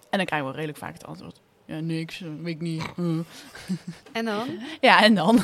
En 0.10 0.17
dan 0.17 0.25
krijgen 0.25 0.47
we 0.47 0.53
redelijk 0.53 0.77
vaak 0.79 0.93
het 0.93 1.05
antwoord. 1.05 1.39
Ja, 1.65 1.79
niks, 1.79 2.21
eh, 2.21 2.27
weet 2.41 2.55
ik 2.55 2.62
niet. 2.62 2.84
Hm. 2.95 3.21
En 4.12 4.25
dan? 4.25 4.47
Ja, 4.81 5.03
en 5.03 5.15
dan? 5.15 5.39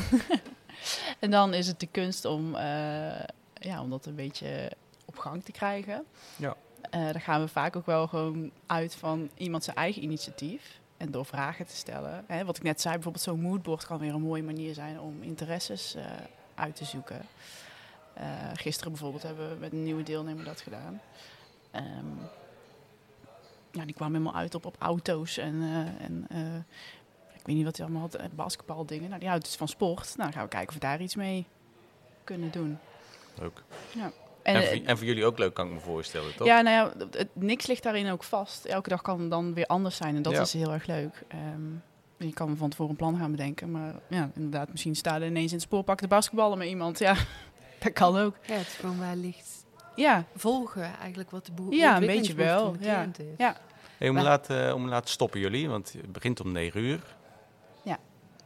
en 1.18 1.30
dan 1.30 1.54
is 1.54 1.66
het 1.66 1.80
de 1.80 1.86
kunst 1.86 2.24
om, 2.24 2.54
eh, 2.54 3.20
ja, 3.54 3.82
om 3.82 3.90
dat 3.90 4.06
een 4.06 4.14
beetje 4.14 4.72
op 5.04 5.18
gang 5.18 5.44
te 5.44 5.52
krijgen. 5.52 6.04
Ja. 6.36 6.56
Eh, 6.90 7.00
daar 7.00 7.20
gaan 7.20 7.40
we 7.40 7.48
vaak 7.48 7.76
ook 7.76 7.86
wel 7.86 8.06
gewoon 8.06 8.50
uit 8.66 8.94
van 8.94 9.30
iemand 9.34 9.64
zijn 9.64 9.76
eigen 9.76 10.02
initiatief. 10.02 10.80
En 10.96 11.10
door 11.10 11.24
vragen 11.24 11.66
te 11.66 11.76
stellen. 11.76 12.24
Hè, 12.26 12.44
wat 12.44 12.56
ik 12.56 12.62
net 12.62 12.80
zei, 12.80 12.94
bijvoorbeeld 12.94 13.24
zo'n 13.24 13.40
moodboard 13.40 13.86
kan 13.86 13.98
weer 13.98 14.14
een 14.14 14.20
mooie 14.20 14.42
manier 14.42 14.74
zijn 14.74 15.00
om 15.00 15.22
interesses 15.22 15.94
eh, 15.94 16.04
uit 16.54 16.76
te 16.76 16.84
zoeken. 16.84 17.20
Eh, 18.14 18.24
gisteren 18.54 18.92
bijvoorbeeld 18.92 19.22
hebben 19.22 19.48
we 19.50 19.56
met 19.60 19.72
een 19.72 19.82
nieuwe 19.82 20.02
deelnemer 20.02 20.44
dat 20.44 20.60
gedaan. 20.60 21.00
Ehm, 21.70 22.06
ja, 23.72 23.84
die 23.84 23.94
kwam 23.94 24.12
helemaal 24.12 24.34
uit 24.34 24.54
op, 24.54 24.66
op 24.66 24.76
auto's 24.78 25.36
en, 25.36 25.62
en 26.00 26.26
ik 27.34 27.46
weet 27.46 27.56
niet 27.56 27.64
wat 27.64 27.76
hij 27.76 27.86
allemaal 27.86 28.08
had, 28.10 28.34
basketbaldingen. 28.34 29.08
Nou, 29.08 29.20
die 29.20 29.28
houdt 29.28 29.44
dus 29.44 29.56
van 29.56 29.68
sport. 29.68 30.06
Nou, 30.06 30.22
dan 30.22 30.32
gaan 30.32 30.42
we 30.42 30.48
kijken 30.48 30.68
of 30.68 30.74
we 30.74 30.80
daar 30.80 31.00
iets 31.00 31.16
mee 31.16 31.46
kunnen 32.24 32.50
doen. 32.50 32.78
Leuk. 33.34 33.62
En, 34.48 34.54
En, 34.54 34.62
eh, 34.62 34.68
voor, 34.68 34.86
en 34.86 34.96
voor 34.98 35.06
jullie 35.06 35.24
ook 35.24 35.38
leuk, 35.38 35.54
kan 35.54 35.66
ik 35.66 35.72
me 35.72 35.80
voorstellen, 35.80 36.36
toch? 36.36 36.46
ja, 36.46 36.60
nou 36.60 36.76
ja, 36.76 37.04
het- 37.04 37.18
het, 37.18 37.28
niks 37.32 37.66
ligt 37.66 37.82
daarin 37.82 38.10
ook 38.10 38.22
vast. 38.24 38.64
Elke 38.64 38.88
dag 38.88 39.02
kan 39.02 39.28
dan 39.28 39.54
weer 39.54 39.66
anders 39.66 39.96
zijn 39.96 40.16
en 40.16 40.22
dat 40.22 40.32
Ja. 40.32 40.40
is 40.40 40.52
heel 40.52 40.72
erg 40.72 40.86
leuk. 40.86 41.22
Ehm, 41.28 41.62
je 42.16 42.32
kan 42.32 42.56
van 42.56 42.70
tevoren 42.70 42.90
een 42.90 42.96
plan 42.96 43.18
gaan 43.18 43.30
bedenken, 43.30 43.70
maar 43.70 43.94
ja, 44.08 44.30
inderdaad, 44.34 44.70
misschien 44.70 44.94
staan 44.96 45.20
er 45.22 45.26
ineens 45.28 45.50
in 45.50 45.56
het 45.56 45.66
spoorpak 45.66 46.00
de 46.00 46.08
basketballen 46.08 46.58
met 46.58 46.68
iemand. 46.68 46.98
Ja, 46.98 47.14
dat 47.78 47.92
kan 47.92 48.16
ook. 48.18 48.34
Ja, 48.46 48.54
het 48.54 48.66
is 48.66 48.74
gewoon 48.74 48.98
wellicht 49.00 49.64
Ja, 49.94 50.24
volgen 50.36 50.98
eigenlijk 50.98 51.30
wat 51.30 51.46
de 51.46 51.52
boer 51.52 51.74
Ja, 51.74 51.96
een 51.96 52.06
beetje 52.06 52.34
wel, 52.34 52.76
ja. 52.80 53.06
Hey, 53.98 54.08
om, 54.08 54.14
Maar- 54.14 54.24
laat, 54.24 54.50
eh, 54.50 54.72
om 54.74 54.88
laat 54.88 55.08
stoppen 55.08 55.40
jullie, 55.40 55.68
want 55.68 55.92
het 55.92 56.12
begint 56.12 56.40
om 56.40 56.52
9 56.52 56.80
uur. 56.80 57.00
Ja. 57.84 57.98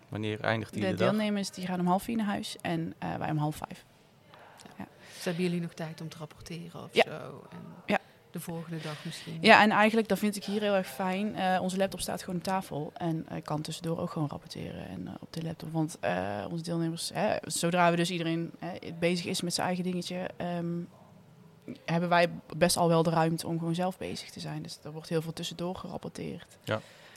Wanneer 0.09 0.41
eindigt 0.41 0.73
die 0.73 0.83
de 0.83 0.89
de, 0.89 0.95
dag? 0.95 1.09
deelnemers 1.11 1.51
die 1.51 1.67
gaan 1.67 1.81
om 1.81 1.87
half 1.87 2.03
vier 2.03 2.17
naar 2.17 2.27
huis 2.27 2.57
en 2.61 2.95
eh, 2.99 3.15
wij 3.15 3.31
om 3.31 3.37
half 3.37 3.57
vijf. 3.57 3.85
Dus 5.23 5.33
hebben 5.33 5.51
jullie 5.51 5.67
nog 5.67 5.75
tijd 5.77 6.01
om 6.01 6.09
te 6.09 6.19
rapporteren 6.19 6.83
of 6.83 6.89
Ja. 6.93 7.03
zo? 7.07 7.45
En 7.51 7.59
Ja. 7.87 7.99
de 8.31 8.41
volgende 8.41 8.81
dag 8.81 9.05
misschien? 9.05 9.39
Ja, 9.41 9.63
en 9.63 9.71
eigenlijk, 9.71 10.09
dat 10.09 10.19
vind 10.19 10.37
ik 10.37 10.45
hier 10.45 10.61
heel 10.61 10.75
erg 10.75 10.87
fijn. 10.87 11.37
Eh, 11.37 11.59
onze 11.63 11.77
laptop 11.77 12.01
staat 12.01 12.21
gewoon 12.23 12.37
op 12.37 12.43
tafel. 12.43 12.91
En 12.97 13.27
ik 13.35 13.45
kan 13.45 13.61
tussendoor 13.63 13.99
ook 13.99 14.11
gewoon 14.11 14.29
rapporteren 14.29 14.89
en, 14.89 15.09
eh, 15.09 15.15
op 15.21 15.33
de 15.33 15.43
laptop. 15.43 15.73
Want 15.73 15.97
eh, 16.01 16.47
onze 16.51 16.65
deelnemers, 16.65 17.11
hè, 17.15 17.37
zodra 17.43 17.91
we 17.91 17.97
dus 17.97 18.11
iedereen 18.11 18.51
hè, 18.59 18.73
bezig 18.99 19.27
is 19.27 19.41
met 19.41 19.55
zijn 19.55 19.67
eigen 19.67 19.85
dingetje... 19.85 20.29
ehm, 20.37 20.81
hebben 21.85 22.09
wij 22.09 22.29
best 22.57 22.77
al 22.77 22.89
wel 22.89 23.03
de 23.03 23.11
ruimte 23.11 23.47
om 23.47 23.59
gewoon 23.59 23.75
zelf 23.75 23.99
bezig 23.99 24.31
te 24.31 24.41
zijn. 24.41 24.63
Dus 24.63 24.79
er 24.85 24.93
wordt 24.93 25.09
heel 25.09 25.23
veel 25.23 25.33
tussendoor 25.33 25.75
gerapporteerd. 25.77 26.59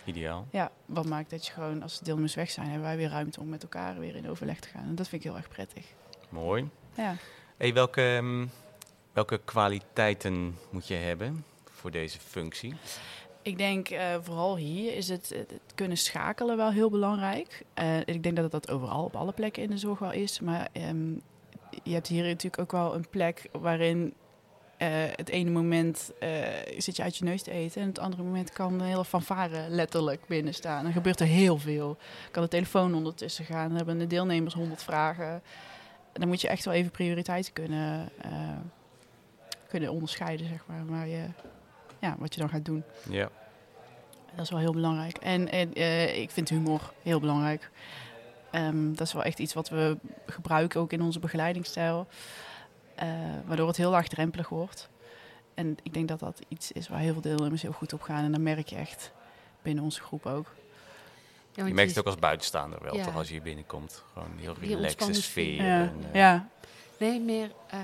Ideaal. 0.05 0.47
Ja, 0.51 0.71
wat 0.85 1.05
maakt 1.05 1.29
dat 1.29 1.45
je 1.45 1.51
gewoon, 1.53 1.81
als 1.81 1.97
de 1.97 2.03
deelnemers 2.05 2.35
weg 2.35 2.49
zijn... 2.51 2.65
hebben 2.67 2.87
wij 2.87 2.97
weer 2.97 3.09
ruimte 3.09 3.39
om 3.39 3.49
met 3.49 3.63
elkaar 3.63 3.99
weer 3.99 4.15
in 4.15 4.29
overleg 4.29 4.59
te 4.59 4.67
gaan. 4.67 4.83
En 4.83 4.95
dat 4.95 5.07
vind 5.07 5.23
ik 5.23 5.27
heel 5.29 5.37
erg 5.37 5.47
prettig. 5.49 5.85
Mooi. 6.29 6.69
Ja. 6.95 7.15
Welke, 7.57 8.01
ehm, 8.01 8.45
welke 9.13 9.37
kwaliteiten 9.45 10.57
moet 10.69 10.87
je 10.87 10.93
hebben 10.93 11.45
voor 11.63 11.91
deze 11.91 12.19
functie? 12.19 12.73
Ik 13.41 13.57
denk 13.57 13.89
eh, 13.89 14.15
vooral 14.21 14.57
hier 14.57 14.95
is 14.95 15.07
het, 15.07 15.35
kunnen 15.75 15.97
schakelen 15.97 16.57
wel 16.57 16.71
heel 16.71 16.89
belangrijk. 16.89 17.63
Eh, 17.73 17.99
ik 17.99 18.23
denk 18.23 18.35
dat 18.35 18.51
dat 18.51 18.71
overal 18.71 19.03
op 19.03 19.15
alle 19.15 19.31
plekken 19.31 19.63
in 19.63 19.69
de 19.69 19.77
zorg 19.77 19.99
wel 19.99 20.11
is. 20.11 20.39
Maar 20.39 20.67
ehm, 20.71 21.11
je 21.83 21.93
hebt 21.93 22.07
hier 22.07 22.23
natuurlijk 22.23 22.61
ook 22.61 22.71
wel 22.71 22.95
een 22.95 23.09
plek 23.09 23.49
waarin 23.51 24.13
eh, 24.77 24.89
het 25.15 25.29
ene 25.29 25.49
moment 25.49 26.11
zit 26.77 26.95
je 26.95 27.03
uit 27.03 27.17
je 27.17 27.23
neus 27.23 27.41
te 27.41 27.51
eten 27.51 27.81
en 27.81 27.87
het 27.87 27.99
andere 27.99 28.23
moment 28.23 28.51
kan 28.51 28.73
een 28.73 28.87
hele 28.87 29.05
fanfare 29.05 29.69
letterlijk 29.69 30.27
binnen 30.27 30.53
staan. 30.53 30.83
Dan 30.83 30.93
gebeurt 30.93 31.19
er 31.19 31.27
heel 31.27 31.57
veel. 31.57 31.97
Kan 32.31 32.43
de 32.43 32.49
telefoon 32.49 32.95
ondertussen 32.95 33.45
gaan, 33.45 33.67
dan 33.67 33.77
hebben 33.77 33.97
de 33.97 34.07
deelnemers 34.07 34.53
honderd 34.53 34.83
vragen. 34.83 35.41
Dan 36.19 36.27
moet 36.27 36.41
je 36.41 36.47
echt 36.47 36.65
wel 36.65 36.73
even 36.73 36.91
prioriteiten 36.91 37.53
kunnen, 37.53 38.09
eh, 38.21 38.31
kunnen 39.67 39.91
onderscheiden, 39.91 40.47
zeg 40.47 40.63
maar, 40.67 40.85
waar 40.85 41.07
je, 41.07 41.25
ja, 41.99 42.15
wat 42.19 42.33
je 42.33 42.39
dan 42.39 42.49
gaat 42.49 42.65
doen. 42.65 42.83
Ja. 43.09 43.29
Dat 44.35 44.43
is 44.43 44.49
wel 44.49 44.59
heel 44.59 44.73
belangrijk. 44.73 45.17
En, 45.17 45.51
en 45.51 45.73
eh, 45.73 46.17
ik 46.21 46.31
vind 46.31 46.49
humor 46.49 46.93
heel 47.03 47.19
belangrijk. 47.19 47.69
Ehm, 48.51 48.93
dat 48.93 49.07
is 49.07 49.13
wel 49.13 49.23
echt 49.23 49.39
iets 49.39 49.53
wat 49.53 49.69
we 49.69 49.97
gebruiken 50.25 50.79
ook 50.79 50.91
in 50.91 51.01
onze 51.01 51.19
begeleidingsstijl. 51.19 52.07
eh, 52.95 53.07
waardoor 53.45 53.67
het 53.67 53.77
heel 53.77 53.89
laagdrempelig 53.89 54.49
wordt. 54.49 54.89
En 55.53 55.77
ik 55.83 55.93
denk 55.93 56.07
dat 56.07 56.19
dat 56.19 56.41
iets 56.47 56.71
is 56.71 56.87
waar 56.87 56.99
heel 56.99 57.13
veel 57.13 57.21
deelnemers 57.21 57.61
heel 57.61 57.71
goed 57.71 57.93
op 57.93 58.01
gaan. 58.01 58.23
En 58.23 58.31
dat 58.31 58.41
merk 58.41 58.67
je 58.67 58.75
echt 58.75 59.11
binnen 59.61 59.83
onze 59.83 60.01
groep 60.01 60.25
ook. 60.25 60.53
Je 61.55 61.63
merkt 61.73 61.89
het 61.89 61.99
ook 61.99 62.05
als 62.05 62.15
buitenstaander 62.15 62.79
wel, 62.83 62.95
Ja. 62.95 63.03
toch? 63.05 63.15
Als 63.15 63.27
je 63.27 63.33
hier 63.33 63.41
binnenkomt. 63.43 64.03
Gewoon 64.13 64.31
een 64.31 64.37
heel 64.39 64.55
relaxte 64.59 65.13
sfeer. 65.13 65.59
en, 65.59 65.93
eh, 66.11 66.13
ja. 66.19 66.49
Nee, 66.99 67.19
meer... 67.19 67.51
eh, 67.69 67.79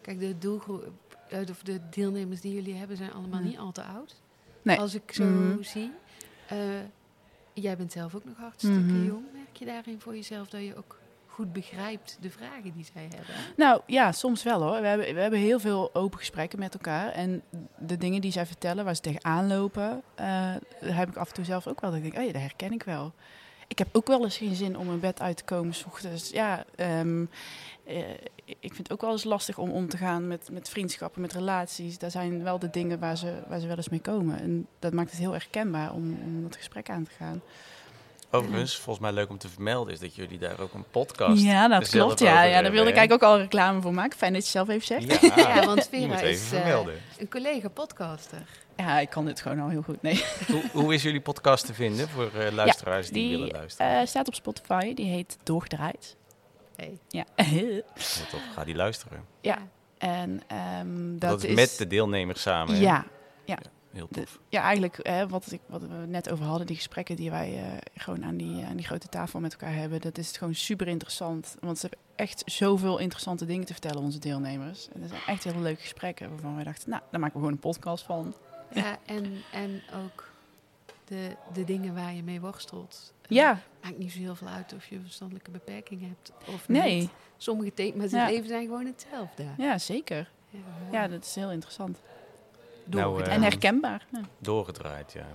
kijk, 0.00 0.20
de 0.20 0.38
doelgroep... 0.38 0.90
eh, 1.28 1.38
of 1.50 1.62
de 1.62 1.80
deelnemers 1.90 2.40
die 2.40 2.54
jullie 2.54 2.74
hebben 2.74 2.96
zijn 2.96 3.12
allemaal 3.12 3.40
niet 3.40 3.58
al 3.58 3.72
te 3.72 3.82
oud. 3.82 4.14
Nee. 4.62 4.78
Als 4.78 4.94
ik 4.94 5.12
zo 5.12 5.24
Mhm. 5.24 5.62
zie. 5.62 5.90
Eh, 6.48 6.58
jij 7.52 7.76
bent 7.76 7.92
zelf 7.92 8.14
ook 8.14 8.24
nog 8.24 8.36
hartstikke 8.36 8.78
Mhm. 8.78 9.06
jong. 9.06 9.24
Merk 9.32 9.56
je 9.56 9.64
daarin 9.64 10.00
voor 10.00 10.14
jezelf 10.14 10.48
dat 10.48 10.60
je 10.60 10.76
ook 10.76 10.98
goed 11.34 11.52
begrijpt 11.52 12.18
de 12.20 12.30
vragen 12.30 12.72
die 12.72 12.86
zij 12.92 13.02
hebben? 13.02 13.34
Nou 13.56 13.80
ja, 13.86 14.12
soms 14.12 14.42
wel 14.42 14.62
hoor. 14.62 14.80
We 14.80 14.86
hebben, 14.86 15.14
we 15.14 15.20
hebben 15.20 15.38
heel 15.38 15.60
veel 15.60 15.94
open 15.94 16.18
gesprekken 16.18 16.58
met 16.58 16.74
elkaar. 16.74 17.10
En 17.10 17.42
de 17.78 17.96
dingen 17.96 18.20
die 18.20 18.32
zij 18.32 18.46
vertellen, 18.46 18.84
waar 18.84 18.94
ze 18.94 19.00
tegenaan 19.00 19.46
lopen, 19.46 20.02
eh, 20.14 20.54
heb 20.80 21.08
ik 21.08 21.16
af 21.16 21.28
en 21.28 21.34
toe 21.34 21.44
zelf 21.44 21.66
ook 21.66 21.80
wel. 21.80 21.90
Dat 21.90 21.98
ik 21.98 22.04
denk, 22.04 22.16
oh 22.16 22.26
ja, 22.26 22.32
dat 22.32 22.42
herken 22.42 22.72
ik 22.72 22.82
wel. 22.82 23.12
Ik 23.68 23.78
heb 23.78 23.88
ook 23.92 24.06
wel 24.06 24.24
eens 24.24 24.36
geen 24.36 24.54
zin 24.54 24.78
om 24.78 24.90
in 24.90 25.00
bed 25.00 25.20
uit 25.20 25.36
te 25.36 25.44
komen 25.44 25.74
's 25.74 25.84
ochtends. 25.84 26.30
Ja, 26.30 26.64
ehm, 26.76 27.24
eh, 27.84 28.10
ik 28.44 28.74
vind 28.74 28.78
het 28.78 28.92
ook 28.92 29.00
wel 29.00 29.10
eens 29.10 29.24
lastig 29.24 29.58
om 29.58 29.70
om 29.70 29.88
te 29.88 29.96
gaan 29.96 30.26
met, 30.26 30.48
met 30.52 30.68
vriendschappen, 30.68 31.20
met 31.20 31.32
relaties. 31.32 31.98
Daar 31.98 32.10
zijn 32.10 32.42
wel 32.42 32.58
de 32.58 32.70
dingen 32.70 32.98
waar 32.98 33.16
ze, 33.16 33.42
waar 33.48 33.60
ze 33.60 33.66
wel 33.66 33.76
eens 33.76 33.88
mee 33.88 34.00
komen. 34.00 34.40
En 34.40 34.66
dat 34.78 34.92
maakt 34.92 35.10
het 35.10 35.20
heel 35.20 35.34
erg 35.34 35.50
kenbaar 35.50 35.92
om, 35.92 36.18
om 36.24 36.42
dat 36.42 36.56
gesprek 36.56 36.90
aan 36.90 37.04
te 37.04 37.10
gaan. 37.10 37.42
Overigens, 38.34 38.76
volgens 38.76 38.98
mij 39.04 39.14
leuk 39.14 39.30
om 39.30 39.38
te 39.38 39.48
vermelden 39.48 39.92
is 39.92 40.00
dat 40.00 40.14
jullie 40.14 40.38
daar 40.38 40.60
ook 40.60 40.74
een 40.74 40.84
podcast 40.90 41.42
Ja, 41.42 41.68
dat 41.68 41.88
klopt. 41.88 42.18
Ja, 42.18 42.42
ja, 42.42 42.62
daar 42.62 42.70
wilde 42.72 42.90
ik 42.90 42.96
eigenlijk 42.96 43.24
ook 43.24 43.30
al 43.30 43.38
reclame 43.38 43.80
voor 43.80 43.94
maken. 43.94 44.18
Fijn 44.18 44.32
dat 44.32 44.44
je 44.44 44.50
zelf 44.50 44.68
even 44.68 44.86
zegt. 44.86 45.22
Ja, 45.22 45.38
Ja, 45.54 45.66
want 45.66 45.88
Vera 45.90 46.14
even 46.20 46.28
is 46.30 46.42
eh, 46.42 46.48
vermelden. 46.58 46.94
een 47.18 47.28
collega-podcaster. 47.28 48.42
Ja, 48.76 48.98
ik 48.98 49.10
kan 49.10 49.24
dit 49.24 49.40
gewoon 49.40 49.60
al 49.60 49.68
heel 49.68 49.82
goed. 49.82 50.02
Nee. 50.02 50.24
Hoe, 50.50 50.62
hoe 50.72 50.94
is 50.94 51.02
jullie 51.02 51.20
podcast 51.20 51.66
te 51.66 51.74
vinden 51.74 52.08
voor 52.08 52.30
eh, 52.38 52.52
luisteraars 52.52 53.08
die, 53.08 53.28
Die 53.28 53.30
willen 53.38 53.52
luisteren? 53.52 54.00
eh, 54.00 54.06
staat 54.06 54.26
op 54.28 54.34
Spotify. 54.34 54.94
Die 54.94 55.06
heet 55.10 55.36
Doorgedraaid. 55.42 56.16
Hey. 56.76 56.98
Ja. 57.08 57.24
Heel 57.44 57.82
tof, 58.30 58.40
ga 58.54 58.64
die 58.64 58.74
luisteren. 58.74 59.24
ja. 59.40 59.58
En 59.98 60.42
ehm, 60.46 61.18
Dat, 61.18 61.30
dat, 61.30 61.44
is 61.44 61.54
met 61.54 61.74
de 61.78 61.86
deelnemers 61.86 62.42
samen. 62.42 62.74
hè? 62.74 62.80
Ja, 62.80 63.04
Heel 63.94 64.06
de- 64.10 64.20
tof. 64.20 64.38
ja, 64.48 64.62
eigenlijk 64.62 64.98
hè, 65.02 65.28
wat, 65.28 65.52
ik, 65.52 65.60
wat 65.66 65.80
we 65.80 65.94
net 66.06 66.30
over 66.30 66.44
hadden, 66.44 66.66
die 66.66 66.76
gesprekken 66.76 67.16
die 67.16 67.30
wij 67.30 67.56
eh, 67.64 67.78
gewoon 67.94 68.24
aan 68.24 68.36
die, 68.36 68.64
aan 68.64 68.76
die 68.76 68.86
grote 68.86 69.08
tafel 69.08 69.40
met 69.40 69.52
elkaar 69.52 69.74
hebben, 69.74 70.00
dat 70.00 70.18
is 70.18 70.36
gewoon 70.36 70.54
super 70.54 70.88
interessant. 70.88 71.56
Want 71.60 71.78
ze 71.78 71.86
hebben 71.88 72.06
echt 72.16 72.42
zoveel 72.46 72.98
interessante 72.98 73.46
dingen 73.46 73.66
te 73.66 73.72
vertellen, 73.72 74.02
onze 74.02 74.18
deelnemers. 74.18 74.88
En 74.94 75.00
dat 75.00 75.08
zijn 75.08 75.20
echt 75.26 75.44
heel 75.44 75.60
leuke 75.60 75.80
gesprekken 75.80 76.30
waarvan 76.30 76.54
wij 76.54 76.64
dachten, 76.64 76.90
nou, 76.90 77.02
daar 77.10 77.20
maken 77.20 77.34
we 77.34 77.38
gewoon 77.40 77.52
een 77.54 77.70
podcast 77.70 78.04
van. 78.04 78.34
Ja, 78.74 78.98
en, 79.06 79.32
en 79.52 79.82
ook 80.04 80.30
de, 81.04 81.36
de 81.52 81.64
dingen 81.64 81.94
waar 81.94 82.14
je 82.14 82.22
mee 82.22 82.40
worstelt. 82.40 83.12
Ja, 83.28 83.60
Maakt 83.82 83.98
niet 83.98 84.12
zo 84.12 84.18
heel 84.18 84.34
veel 84.34 84.48
uit 84.48 84.72
of 84.72 84.86
je 84.86 84.94
een 84.96 85.02
verstandelijke 85.02 85.50
beperking 85.50 86.00
hebt 86.00 86.32
of 86.54 86.68
nee, 86.68 87.00
niet. 87.00 87.10
Sommige 87.36 87.74
thema's 87.74 88.12
in 88.12 88.18
Ja. 88.18 88.24
het 88.24 88.32
leven 88.32 88.48
zijn 88.48 88.64
gewoon 88.64 88.86
hetzelfde. 88.86 89.44
ja, 89.58 89.78
zeker. 89.78 90.30
Ja, 90.50 90.58
Ja, 90.92 91.08
dat 91.08 91.24
is 91.24 91.34
heel 91.34 91.50
interessant. 91.50 91.98
Nou, 92.84 93.22
eh, 93.22 93.34
En 93.34 93.42
herkenbaar. 93.42 94.06
Ja. 94.12 94.20
Doorgedraaid, 94.38 95.12
ja. 95.12 95.26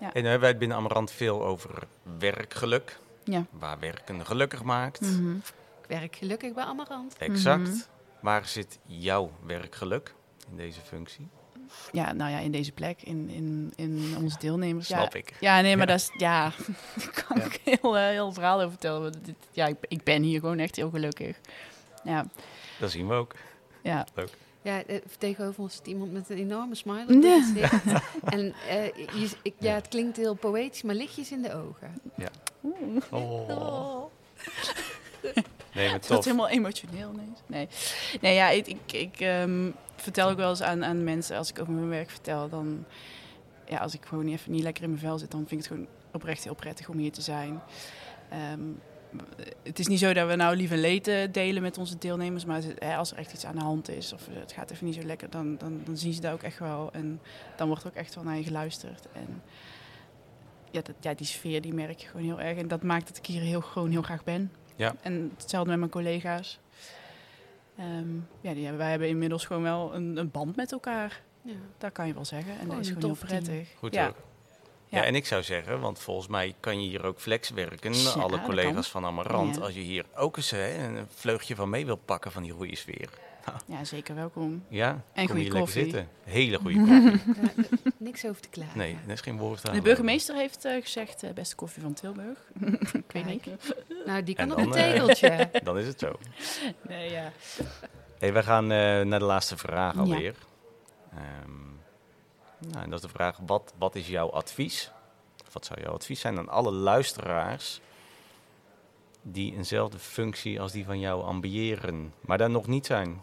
Ja. 0.00 0.06
En 0.06 0.12
dan 0.12 0.22
hebben 0.22 0.40
wij 0.40 0.48
het 0.48 0.58
binnen 0.58 0.76
Amarant 0.76 1.10
veel 1.10 1.44
over 1.44 1.70
werkgeluk. 2.18 2.98
Ja. 3.24 3.44
Waar 3.50 3.78
werken 3.78 4.26
gelukkig 4.26 4.62
maakt. 4.62 5.00
Mhm. 5.00 5.36
Ik 5.82 5.86
werk 5.88 6.16
gelukkig 6.16 6.52
bij 6.52 6.64
Amarant. 6.64 7.16
Exact. 7.18 7.68
Mhm. 7.68 7.76
Waar 8.20 8.46
zit 8.46 8.78
jouw 8.84 9.30
werkgeluk 9.46 10.14
in 10.50 10.56
deze 10.56 10.80
functie? 10.80 11.28
Ja, 11.92 12.12
nou 12.12 12.30
ja, 12.30 12.38
in 12.38 12.50
deze 12.50 12.72
plek, 12.72 13.02
in, 13.02 13.28
in, 13.28 13.72
in 13.76 14.14
onze 14.22 14.38
deelnemers. 14.38 14.86
Snap 14.86 15.12
ja, 15.12 15.18
ik. 15.18 15.34
Ja, 15.40 15.60
nee, 15.60 15.76
maar 15.76 15.86
Ja. 15.86 15.92
dat 15.92 16.00
is, 16.00 16.10
ja, 16.16 16.52
daar 16.96 17.24
kan 17.26 17.38
Ja. 17.38 17.44
ik 17.44 17.60
heel, 17.80 17.96
eh, 17.96 18.02
heel 18.08 18.32
verhaal 18.32 18.56
over 18.58 18.70
vertellen. 18.70 19.02
want 19.02 19.24
dit, 19.24 19.34
ja, 19.52 19.66
ik, 19.66 19.76
ik 19.80 20.02
ben 20.04 20.22
hier 20.22 20.40
gewoon 20.40 20.58
echt 20.58 20.76
heel 20.76 20.90
gelukkig. 20.90 21.38
Ja, 22.04 22.26
Dat 22.78 22.90
zien 22.90 23.08
we 23.08 23.14
ook. 23.14 23.34
ja. 23.82 24.06
Ja, 24.66 24.84
eh, 24.84 24.96
tegenover 25.18 25.62
ons 25.62 25.74
zit 25.76 25.86
iemand 25.86 26.12
met 26.12 26.30
een 26.30 26.36
enorme 26.36 26.74
smile 26.74 27.02
op 27.16 27.22
Ja. 27.22 27.34
het 27.34 27.44
gezicht. 27.44 28.02
En 28.34 28.54
eh, 28.68 28.84
je, 28.94 29.30
ik, 29.42 29.54
ja, 29.58 29.74
het 29.74 29.88
klinkt 29.88 30.16
heel 30.16 30.34
poëtisch, 30.34 30.82
maar 30.82 30.94
lichtjes 30.94 31.32
in 31.32 31.42
de 31.42 31.54
ogen. 31.54 32.00
Oeh. 32.64 33.02
Oh. 33.10 34.04
Nee, 35.74 35.84
maar 35.84 35.92
Het 35.92 35.92
wordt 35.92 36.06
tof. 36.08 36.24
helemaal 36.24 36.48
emotioneel. 36.48 37.10
Nee, 37.46 37.68
nee 38.20 38.34
ja, 38.34 38.48
ik, 38.48 38.66
ik, 38.66 38.92
ik 38.92 39.20
ehm, 39.20 39.70
vertel 39.96 40.28
ook 40.30 40.36
wel 40.36 40.50
eens 40.50 40.62
aan, 40.62 40.84
aan 40.84 41.04
mensen, 41.04 41.36
als 41.36 41.50
ik 41.50 41.60
over 41.60 41.72
mijn 41.72 41.88
werk 41.88 42.10
vertel, 42.10 42.48
dan... 42.48 42.84
Ja, 43.68 43.78
als 43.78 43.94
ik 43.94 44.04
gewoon 44.04 44.26
even 44.28 44.52
niet 44.52 44.62
lekker 44.62 44.82
in 44.82 44.88
mijn 44.88 45.00
vel 45.00 45.18
zit, 45.18 45.30
dan 45.30 45.40
vind 45.46 45.50
ik 45.50 45.58
het 45.58 45.66
gewoon 45.66 45.86
oprecht 46.12 46.44
heel 46.44 46.54
prettig 46.54 46.88
om 46.88 46.98
hier 46.98 47.12
te 47.12 47.20
zijn. 47.20 47.60
Ehm, 48.30 48.60
het 49.62 49.78
is 49.78 49.86
niet 49.86 49.98
zo 49.98 50.12
dat 50.12 50.28
we 50.28 50.34
nou 50.36 50.56
lieve 50.56 50.76
leed 50.76 51.08
eh, 51.08 51.32
delen 51.32 51.62
met 51.62 51.78
onze 51.78 51.98
deelnemers, 51.98 52.44
maar 52.44 52.62
als 52.96 53.10
er 53.12 53.18
echt 53.18 53.32
iets 53.32 53.46
aan 53.46 53.54
de 53.56 53.62
hand 53.62 53.88
is 53.88 54.12
of 54.12 54.28
het 54.30 54.52
gaat 54.52 54.70
even 54.70 54.86
niet 54.86 54.94
zo 54.94 55.02
lekker, 55.02 55.30
dan, 55.30 55.56
dan, 55.58 55.80
dan 55.84 55.96
zien 55.96 56.12
ze 56.12 56.20
dat 56.20 56.32
ook 56.32 56.42
echt 56.42 56.58
wel. 56.58 56.92
En 56.92 57.20
dan 57.56 57.66
wordt 57.68 57.82
er 57.82 57.88
ook 57.88 57.94
echt 57.96 58.14
wel 58.14 58.24
naar 58.24 58.36
je 58.36 58.42
geluisterd. 58.44 59.06
En 59.12 59.42
ja, 60.70 60.80
dat, 60.82 60.94
ja, 61.00 61.14
die 61.14 61.26
sfeer 61.26 61.60
die 61.60 61.74
merk 61.74 61.98
je 61.98 62.06
gewoon 62.08 62.26
heel 62.26 62.40
erg. 62.40 62.58
En 62.58 62.68
dat 62.68 62.82
maakt 62.82 63.06
dat 63.08 63.16
ik 63.16 63.26
hier 63.26 63.42
heel, 63.42 63.60
gewoon 63.60 63.90
heel 63.90 64.02
graag 64.02 64.24
ben. 64.24 64.52
Ja. 64.76 64.94
En 65.02 65.30
hetzelfde 65.36 65.70
met 65.70 65.78
mijn 65.78 65.90
collega's. 65.90 66.58
Ehm, 67.76 68.14
ja, 68.40 68.52
die, 68.54 68.62
hebben- 68.62 68.78
wij 68.78 68.90
hebben 68.90 69.08
inmiddels 69.08 69.44
gewoon 69.44 69.62
wel 69.62 69.94
een, 69.94 70.16
een 70.16 70.30
band 70.30 70.56
met 70.56 70.72
elkaar. 70.72 71.22
Ja. 71.42 71.52
Dat 71.78 71.92
kan 71.92 72.06
je 72.06 72.14
wel 72.14 72.24
zeggen. 72.24 72.52
En 72.52 72.58
Gewoon 72.58 72.76
dat 72.76 72.84
is 72.84 72.88
gewoon 72.92 73.04
heel 73.04 73.26
prettig. 73.26 73.68
Goed 73.78 73.94
ja. 73.94 74.12
Ja. 74.96 75.02
Ja. 75.02 75.08
en 75.08 75.14
ik 75.14 75.26
zou 75.26 75.42
zeggen, 75.42 75.80
want 75.80 75.98
volgens 75.98 76.28
mij 76.28 76.54
kan 76.60 76.82
je 76.82 76.88
hier 76.88 77.04
ook 77.04 77.20
flex 77.20 77.50
werken. 77.50 77.94
Ja, 77.94 78.10
alle 78.10 78.40
collega's 78.42 78.88
van 78.88 79.04
Amarant. 79.04 79.54
Ja. 79.56 79.62
Als 79.62 79.74
je 79.74 79.80
hier 79.80 80.04
ook 80.16 80.36
eens 80.36 80.50
hè, 80.50 80.86
een 80.86 81.06
vleugje 81.14 81.54
van 81.54 81.70
mee 81.70 81.86
wil 81.86 81.96
pakken 81.96 82.32
van 82.32 82.42
die 82.42 82.52
goede 82.52 82.76
sfeer. 82.76 83.08
ja, 83.66 83.84
zeker 83.84 84.14
welkom. 84.14 84.64
Ja, 84.68 85.02
En 85.12 85.28
goede 85.28 85.48
koffie. 85.48 85.82
zitten. 85.82 86.08
Hele 86.24 86.58
goede 86.58 86.78
koffie. 86.86 87.34
Ja, 87.42 87.50
niks 87.96 88.24
over 88.26 88.40
te 88.42 88.48
klagen. 88.48 88.78
Nee, 88.78 88.96
dat 89.06 89.14
is 89.14 89.20
geen 89.20 89.38
woord 89.38 89.68
aan. 89.68 89.74
De 89.74 89.80
burgemeester 89.82 90.34
heeft 90.36 90.64
eh, 90.64 90.82
gezegd, 90.82 91.22
eh, 91.22 91.30
beste 91.32 91.54
koffie 91.54 91.82
van 91.82 91.92
Tilburg. 91.94 92.38
ik 93.04 93.12
weet 93.12 93.26
niet. 93.26 93.46
Nou, 94.06 94.22
die 94.22 94.34
kan 94.34 94.44
En 94.44 94.52
op 94.52 94.58
een 94.58 94.64
dan, 94.68 94.76
eh, 94.78 94.90
tegeltje. 94.90 95.50
Dan 95.62 95.78
is 95.78 95.86
het 95.86 95.98
zo. 95.98 96.18
Nee, 96.88 97.10
ja. 97.10 97.32
Hey, 98.18 98.32
we 98.32 98.42
gaan 98.42 98.64
eh, 98.72 99.00
naar 99.00 99.18
de 99.18 99.24
laatste 99.24 99.56
vraag 99.56 99.94
Ja. 99.94 100.00
alweer. 100.00 100.34
Nou, 102.58 102.84
en 102.84 102.90
dat 102.90 102.98
is 102.98 103.06
de 103.06 103.12
vraag, 103.12 103.38
wat, 103.46 103.74
wat 103.78 103.94
is 103.94 104.08
jouw 104.08 104.30
advies? 104.30 104.90
Wat 105.52 105.64
zou 105.64 105.80
jouw 105.80 105.92
advies 105.92 106.20
zijn 106.20 106.38
aan 106.38 106.48
alle 106.48 106.72
luisteraars 106.72 107.80
die 109.22 109.54
eenzelfde 109.54 109.98
functie 109.98 110.60
als 110.60 110.72
die 110.72 110.84
van 110.84 111.00
jou 111.00 111.22
ambiëren, 111.22 112.14
maar 112.20 112.38
daar 112.38 112.50
nog 112.50 112.66
niet 112.66 112.86
zijn? 112.86 113.22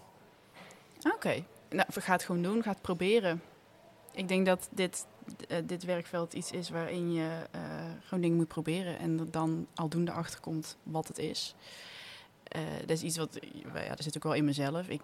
Oké. 1.16 1.44
Nou, 1.70 1.88
ga 1.92 2.12
het 2.12 2.24
gewoon 2.24 2.42
doen. 2.42 2.64
Ga 2.64 2.70
het 2.70 2.82
proberen. 2.82 3.42
Ik 4.12 4.28
denk 4.28 4.46
dat 4.46 4.70
dit, 4.72 5.06
eh, 5.48 5.58
dit 5.66 5.84
werkveld 5.84 6.34
iets 6.34 6.52
is 6.52 6.70
waarin 6.70 7.14
je 7.14 7.48
eh, 7.52 7.62
gewoon 8.04 8.22
dingen 8.22 8.38
moet 8.38 8.48
proberen. 8.48 9.00
En 9.00 9.20
er 9.20 9.32
dan 9.32 9.68
aldoende 9.74 10.12
achter 10.12 10.40
komt 10.40 10.78
wat 10.84 11.08
het 11.08 11.18
is. 11.18 11.56
Eh, 12.44 12.62
dat 12.80 12.90
is 12.90 13.02
iets 13.02 13.18
wat, 13.18 13.40
ja, 13.74 13.90
dat 13.90 14.04
zit 14.04 14.16
ook 14.18 14.24
wel 14.24 14.34
in 14.34 14.46
mezelf. 14.46 14.88
Ik, 14.88 15.02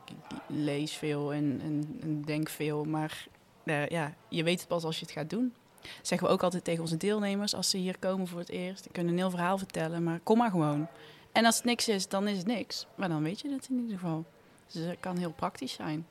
lees 0.48 0.94
veel 0.94 1.34
en, 1.34 1.60
en 1.62 2.22
denk 2.22 2.50
veel, 2.50 2.84
maar 2.84 3.28
eh, 3.70 3.88
ja, 3.88 4.14
je 4.28 4.44
weet 4.44 4.60
het 4.60 4.68
pas 4.68 4.84
als 4.84 5.00
je 5.00 5.06
het 5.06 5.14
gaat 5.14 5.30
doen. 5.30 5.54
Zeggen 6.02 6.28
we 6.28 6.34
ook 6.34 6.44
altijd 6.44 6.64
tegen 6.64 6.82
onze 6.82 6.98
deelnemers 6.98 7.56
als 7.56 7.70
ze 7.70 7.78
hier 7.78 7.98
komen 8.00 8.28
voor 8.28 8.40
het 8.40 8.50
eerst. 8.50 8.84
Die 8.84 8.92
kunnen 8.92 9.12
een 9.14 9.18
heel 9.20 9.30
verhaal 9.30 9.58
vertellen, 9.58 10.04
maar 10.04 10.20
kom 10.20 10.38
maar 10.38 10.50
gewoon. 10.50 10.88
En 11.32 11.46
als 11.46 11.56
het 11.56 11.66
niks 11.66 11.88
is, 11.88 12.08
dan 12.08 12.28
is 12.28 12.38
het 12.38 12.48
niks. 12.48 12.86
Maar 12.96 13.10
dan 13.10 13.24
weet 13.24 13.40
je 13.42 13.50
het 13.52 13.68
in 13.70 13.80
ieder 13.80 13.98
geval. 14.00 14.26
Dus 14.72 14.84
het 14.86 14.98
kan 15.00 15.18
heel 15.18 15.32
praktisch 15.32 15.74
zijn. 15.74 16.08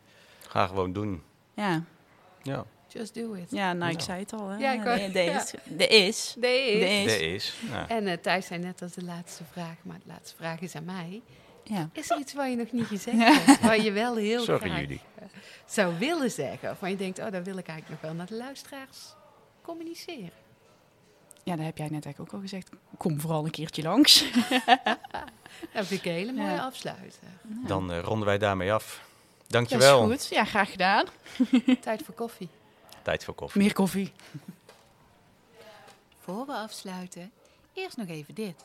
Ga 0.49 0.67
gewoon 0.67 0.93
doen. 0.93 1.23
Ja, 1.55 1.83
Ja, 2.43 2.65
Just 2.89 3.15
do 3.15 3.33
it. 3.33 3.51
ja 3.51 3.73
nou, 3.73 3.91
ik 3.93 3.99
Ja. 3.99 4.05
zei 4.05 4.21
het 4.21 4.33
al. 4.33 4.49
Hè? 4.49 4.57
Ja, 4.57 4.73
ik 4.73 4.83
de, 4.83 5.11
de 5.13 5.25
is. 5.25 5.55
De 5.77 5.87
is. 5.87 6.35
De 6.39 6.47
is. 6.67 7.13
dat 7.13 7.21
is. 7.21 7.55
Nou, 7.71 7.89
En 7.89 8.07
eh 8.07 8.17
Thijs 8.17 8.47
zei 8.47 8.61
net 8.63 8.83
als 8.83 8.93
de 8.93 9.05
laatste 9.05 9.45
vraag, 9.53 9.75
maar 9.83 9.99
de 9.99 10.09
laatste 10.09 10.37
vraag 10.37 10.61
is 10.61 10.75
aan 10.75 10.85
mij. 10.85 11.23
Ja. 11.69 11.89
Is 11.93 12.11
er 12.11 12.19
iets 12.19 12.33
waar 12.35 12.49
je 12.49 12.57
nog 12.57 12.73
niet 12.73 12.87
gezegd 12.87 13.17
hebt? 13.19 13.61
Waar 13.61 13.81
je 13.81 13.93
wel 13.93 14.17
heel 14.17 14.43
Sorry 14.43 14.69
graag 14.69 14.81
jullie. 14.81 15.01
zou 15.67 15.99
willen 15.99 16.31
zeggen? 16.31 16.71
Of 16.71 16.81
waar 16.81 16.91
je 16.91 16.97
denkt, 16.97 17.19
oh, 17.19 17.31
daar 17.31 17.43
wil 17.43 17.57
ik 17.57 17.67
eigenlijk 17.67 18.01
nog 18.03 18.11
wel 18.11 18.19
naar 18.19 18.27
de 18.27 18.35
luisteraars 18.35 18.99
communiceren. 19.63 20.31
ja, 21.43 21.57
dat 21.57 21.65
heb 21.65 21.77
jij 21.79 21.89
net 21.89 22.05
eigenlijk 22.05 22.21
ook 22.21 22.33
al 22.33 22.41
gezegd. 22.49 22.69
Kom 22.97 23.21
vooral 23.21 23.45
een 23.45 23.51
keertje 23.51 23.83
langs. 23.83 24.25
Dat 25.73 25.87
vind 25.87 26.01
ik 26.01 26.05
een 26.07 26.13
hele 26.13 26.33
mooie 26.33 26.51
Ja. 26.51 26.65
afsluiter. 26.65 27.19
Dan 27.43 27.93
eh, 27.93 28.01
ronden 28.01 28.27
wij 28.27 28.39
daarmee 28.39 28.73
af. 28.73 28.85
Dat 29.47 29.63
is 29.63 29.69
Dankjewel. 29.69 30.07
goed. 30.07 30.27
Ja, 30.31 30.45
graag 30.45 30.71
gedaan. 30.71 31.07
Tijd 31.81 32.03
voor 32.03 32.15
koffie. 32.15 32.49
Tijd 33.03 33.25
voor 33.25 33.35
koffie. 33.35 33.63
Meer 33.63 33.73
koffie. 33.73 34.13
Voor 36.19 36.47
we 36.47 36.53
afsluiten, 36.53 37.33
eerst 37.73 37.97
nog 37.97 38.09
even 38.09 38.35
dit. 38.35 38.65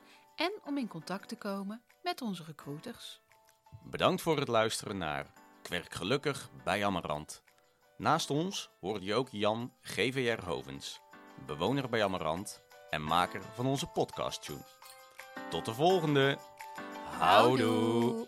en 0.41 0.51
om 0.65 0.77
in 0.77 0.87
contact 0.87 1.27
te 1.27 1.35
komen 1.35 1.81
met 2.03 2.21
onze 2.21 2.43
recruiters. 2.43 3.21
Bedankt 3.83 4.21
voor 4.21 4.37
het 4.37 4.47
luisteren 4.47 4.97
naar 4.97 5.25
Ik 5.63 5.69
werk 5.69 5.93
gelukkig 5.93 6.49
bij 6.63 6.85
Amarant. 6.85 7.43
Naast 7.97 8.29
ons 8.29 8.69
hoorde 8.79 9.05
je 9.05 9.13
ook 9.13 9.29
Jan 9.31 9.73
GVR 9.81 10.45
Hovens, 10.45 11.01
bewoner 11.45 11.89
bij 11.89 12.03
Amarant 12.03 12.61
en 12.89 13.03
maker 13.03 13.41
van 13.53 13.65
onze 13.65 13.87
podcast 13.87 14.43
tune. 14.43 14.65
Tot 15.49 15.65
de 15.65 15.73
volgende. 15.73 16.37
Houdoe. 17.19 18.27